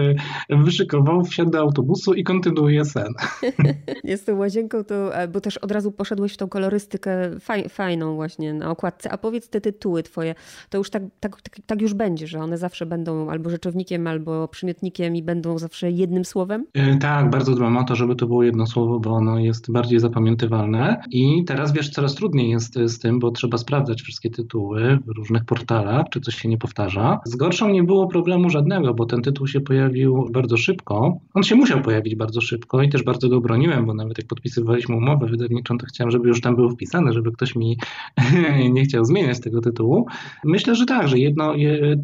e, 0.49 0.57
wyszykował, 0.57 1.25
wsiadł 1.25 1.50
do 1.51 1.61
autobusu 1.61 2.15
i 2.15 2.25
kontynuuje 2.25 2.85
sen. 2.85 3.13
Jest 4.05 4.27
tą 4.27 4.37
łazienką, 4.37 4.85
to, 4.85 5.11
bo 5.33 5.41
też 5.41 5.59
od 5.59 5.71
razu 5.71 5.93
poszedłeś 5.93 6.35
w 6.35 6.37
tą 6.37 6.49
kolorystykę 6.49 7.41
faj, 7.41 7.69
fajną 7.69 8.15
właśnie 8.15 8.55
na 8.55 8.71
okładce. 8.71 9.11
A 9.11 9.19
powiedz 9.19 9.49
te 9.49 9.61
tytuły 9.61 10.03
twoje, 10.03 10.35
to 10.71 10.79
już 10.79 10.91
tak, 10.91 11.03
tak, 11.21 11.43
tak, 11.43 11.57
tak, 11.67 11.83
już 11.83 11.95
będzie, 11.95 12.27
że 12.27 12.39
one 12.39 12.59
zawsze 12.59 12.87
będą 12.87 13.31
albo 13.31 13.51
rzeczownikiem, 13.51 14.07
albo 14.07 14.49
przymiotnikiem 14.49 15.17
i 15.17 15.23
będą 15.23 15.59
zawsze 15.59 15.91
jednym 15.91 16.25
słowem? 16.25 16.67
E, 16.75 16.97
tak, 16.97 17.31
bardzo 17.31 17.55
dbam 17.55 17.77
o 17.77 17.85
to, 17.85 17.97
żeby 17.97 18.17
to 18.17 18.27
było 18.27 18.43
jedno 18.43 18.67
słowo, 18.67 19.01
bo 19.01 19.11
ono 19.11 19.39
jest 19.39 19.73
bardziej 19.73 20.01
zapamiętywalne. 20.01 21.03
I 21.11 21.45
teraz 21.47 21.73
wiesz, 21.73 21.91
coraz 21.91 22.15
trudniej 22.15 22.51
jest 22.51 22.75
z 22.75 22.99
tym, 22.99 23.19
bo 23.19 23.31
trzeba 23.31 23.59
sprawdzać 23.59 24.03
wszystkie 24.03 24.31
tytuły 24.31 24.99
w 25.07 25.09
różnych 25.09 25.45
portalach, 25.45 26.07
czy 26.11 26.21
coś 26.21 26.35
się 26.35 26.49
nie 26.49 26.59
powtarza. 26.59 27.21
Z 27.25 27.37
gorszą 27.37 27.69
nie 27.69 27.83
było 27.83 28.07
problemu 28.07 28.51
żadnego, 28.51 28.95
bo 28.95 29.07
ten 29.07 29.23
tytuł 29.23 29.47
się 29.47 29.61
pojawił 29.61 30.29
bardzo 30.33 30.57
szybko. 30.57 31.19
On 31.41 31.45
się 31.45 31.57
musiał 31.57 31.83
pojawić 31.83 32.15
bardzo 32.15 32.41
szybko 32.41 32.83
i 32.83 32.89
też 32.89 33.03
bardzo 33.03 33.29
go 33.29 33.41
broniłem, 33.41 33.87
bo 33.87 33.95
nawet 33.95 34.19
jak 34.19 34.27
podpisywaliśmy 34.27 34.97
umowę 34.97 35.27
wydawniczą, 35.27 35.79
to 35.79 35.87
chciałem, 35.87 36.11
żeby 36.11 36.29
już 36.29 36.41
tam 36.41 36.57
był 36.57 36.71
wpisany, 36.71 37.13
żeby 37.13 37.33
ktoś 37.33 37.57
mi 37.57 37.77
nie 38.73 38.83
chciał 38.83 39.05
zmieniać 39.05 39.41
tego 39.41 39.61
tytułu. 39.61 40.07
Myślę, 40.45 40.75
że 40.75 40.87
tak, 40.87 41.09
że 41.09 41.19
jedno, 41.19 41.55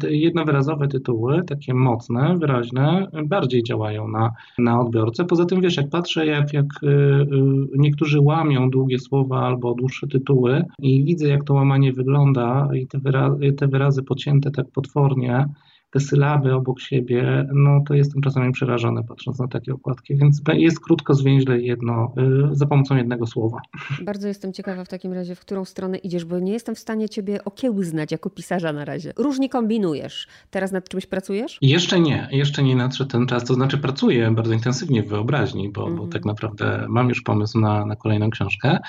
jednowyrazowe 0.09 0.87
tytuły, 0.87 1.43
takie 1.43 1.73
mocne, 1.73 2.37
wyraźne, 2.37 3.07
bardziej 3.25 3.63
działają 3.63 4.07
na, 4.07 4.31
na 4.57 4.81
odbiorcę. 4.81 5.25
Poza 5.25 5.45
tym, 5.45 5.61
wiesz, 5.61 5.77
jak 5.77 5.89
patrzę, 5.89 6.25
jak, 6.25 6.53
jak 6.53 6.65
y, 6.83 6.87
y, 6.87 7.27
niektórzy 7.75 8.21
łamią 8.21 8.69
długie 8.69 8.99
słowa 8.99 9.39
albo 9.39 9.73
dłuższe 9.73 10.07
tytuły 10.07 10.65
i 10.79 11.03
widzę, 11.03 11.27
jak 11.27 11.43
to 11.43 11.53
łamanie 11.53 11.93
wygląda 11.93 12.69
i 12.73 12.87
te 12.87 12.99
wyrazy, 12.99 13.53
te 13.53 13.67
wyrazy 13.67 14.03
pocięte 14.03 14.51
tak 14.51 14.71
potwornie, 14.71 15.45
te 15.89 15.99
sylaby 15.99 16.53
obok 16.53 16.79
siebie, 16.79 17.47
no 17.53 17.83
to 17.87 17.93
jestem 17.93 18.21
czasami 18.21 18.51
przerażony 18.51 19.03
patrząc 19.03 19.39
na 19.39 19.47
takie 19.47 19.73
okładki, 19.73 20.15
więc 20.15 20.41
jest 20.53 20.79
krótko, 20.79 21.13
zwięźle 21.13 21.61
jedno, 21.61 22.13
y, 22.51 22.55
za 22.55 22.65
pomocą 22.65 22.95
jednego 22.95 23.27
słowa. 23.27 23.57
Bardzo 24.01 24.27
jestem 24.27 24.53
ciekawa 24.53 24.83
w 24.83 24.87
takim 24.87 25.13
razie, 25.13 25.35
w 25.35 25.39
którą 25.39 25.65
stronę 25.65 25.97
idziesz, 25.97 26.25
bo 26.25 26.39
nie 26.39 26.53
jestem 26.53 26.75
w 26.75 26.79
stanie 26.79 27.09
ciebie 27.09 27.45
okiełznać 27.45 28.11
jako 28.11 28.29
pisarza 28.29 28.73
na 28.73 28.85
razie. 28.85 29.13
Różnie 29.17 29.49
kombinujesz. 29.49 30.27
Teraz 30.49 30.71
nad 30.71 30.89
czymś 30.89 31.05
pracujesz? 31.05 31.57
Jeszcze 31.61 31.99
nie, 31.99 32.27
jeszcze 32.31 32.63
nie 32.63 32.75
nadszedł 32.75 33.09
ten 33.09 33.25
czas, 33.25 33.43
to 33.43 33.53
znaczy 33.53 33.77
pracuję 33.77 34.31
bardzo 34.31 34.53
intensywnie 34.53 35.03
w 35.03 35.07
wyobraźni, 35.07 35.69
bo, 35.69 35.81
mm. 35.81 35.95
bo 35.95 36.03
mhm. 36.03 36.11
tak 36.11 36.25
naprawdę 36.25 36.85
mam 36.89 37.09
już 37.09 37.21
pomysł 37.21 37.59
na, 37.59 37.85
na 37.85 37.95
kolejną 37.95 38.29
książkę. 38.29 38.79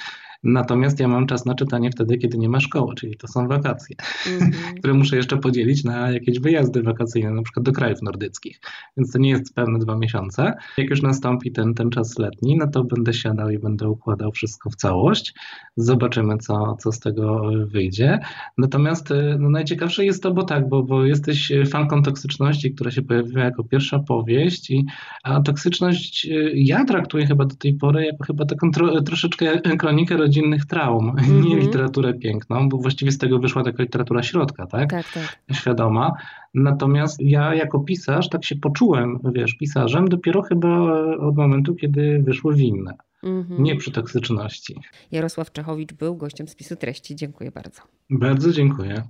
Natomiast 0.43 1.01
ja 1.01 1.09
mam 1.09 1.27
czas 1.27 1.47
na 1.47 1.55
czytanie 1.55 1.91
wtedy, 1.91 2.19
kiedy 2.19 2.39
nie 2.39 2.49
ma 2.49 2.61
szkoły, 2.61 2.95
czyli 2.95 3.17
to 3.17 3.29
są 3.29 3.49
wakacje, 3.49 3.97
mm 4.27 4.51
-hmm. 4.51 4.55
które 4.79 4.95
muszę 4.95 5.17
jeszcze 5.17 5.37
podzielić 5.37 5.85
na 5.85 6.11
jakieś 6.11 6.41
wyjazdy 6.41 6.83
wakacyjne, 6.83 7.31
na 7.31 7.43
przykład 7.43 7.67
do 7.67 7.73
krajów 7.73 8.03
nordyckich. 8.03 8.61
Więc 8.97 9.13
to 9.13 9.19
nie 9.19 9.31
jest 9.31 9.55
pełne 9.55 9.79
dwa 9.79 9.97
miesiące. 9.97 10.55
Jak 10.77 10.91
już 10.91 11.03
nastąpi 11.03 11.53
ten, 11.53 11.75
ten 11.75 11.91
czas 11.91 12.19
letni, 12.19 12.57
no 12.57 12.67
to 12.67 12.85
będę 12.85 13.13
siadał 13.13 13.51
i 13.51 13.59
będę 13.59 13.89
układał 13.89 14.33
wszystko 14.33 14.71
w 14.71 14.77
całość. 14.77 15.35
Zobaczymy, 15.77 16.39
co, 16.39 16.77
co 16.81 16.93
z 16.93 17.01
tego 17.01 17.51
wyjdzie. 17.67 18.19
Natomiast 18.59 19.09
no, 19.39 19.51
najciekawsze 19.51 20.05
jest 20.05 20.23
to, 20.23 20.35
bo 20.35 20.43
tak, 20.43 20.69
bo, 20.69 20.83
bo 20.83 21.05
jesteś 21.05 21.53
fanką 21.71 22.03
toksyczności, 22.03 22.75
która 22.75 22.91
się 22.91 23.03
pojawiła 23.03 23.45
jako 23.45 23.65
pierwsza 23.65 23.99
powieść, 23.99 24.71
i, 24.71 24.87
a 25.23 25.41
toksyczność 25.41 26.29
ja 26.55 26.85
traktuję 26.85 27.27
chyba 27.27 27.45
do 27.45 27.57
tej 27.57 27.75
pory 27.75 28.05
jako 28.05 28.25
chyba 28.25 28.45
taką 28.45 28.71
tro, 28.71 29.03
troszeczkę 29.03 29.61
kronikę 29.61 30.17
rodzinnych 30.29 30.65
traum, 30.65 31.11
mm 31.11 31.17
-hmm. 31.25 31.45
nie 31.45 31.55
mhm. 31.55 31.61
literaturę 31.61 32.15
piękną, 32.15 32.69
bo 32.69 32.77
właściwie 32.79 33.13
z 33.13 33.19
tego 33.19 33.39
wyszła 33.39 33.65
taka 33.65 33.83
literatura 33.83 34.23
środka, 34.23 34.67
tak? 34.67 34.91
Tak, 34.91 35.13
tak. 35.13 35.39
Świadoma. 35.53 36.13
Natomiast 36.55 37.21
ja 37.21 37.55
jako 37.55 37.81
pisarz 37.81 38.29
tak 38.29 38.45
się 38.45 38.57
poczułem, 38.57 39.19
wiesz, 39.35 39.55
pisarzem 39.55 40.09
dopiero 40.09 40.43
chyba 40.43 40.93
od 41.19 41.37
momentu, 41.37 41.75
kiedy 41.75 42.23
wyszły 42.23 42.55
winne. 42.55 42.95
Mm 43.23 43.45
-hmm. 43.45 43.61
Nie 43.61 43.77
przy 43.77 43.93
toksyczności. 43.93 44.75
Jarosław 45.13 45.53
Czechowicz 45.53 45.93
był 45.93 46.17
gościem 46.17 46.49
spisu 46.49 46.77
treści. 46.77 47.17
Dziękuję 47.17 47.51
bardzo. 47.51 47.83
Bardzo 48.11 48.53
dziękuję. 48.53 49.03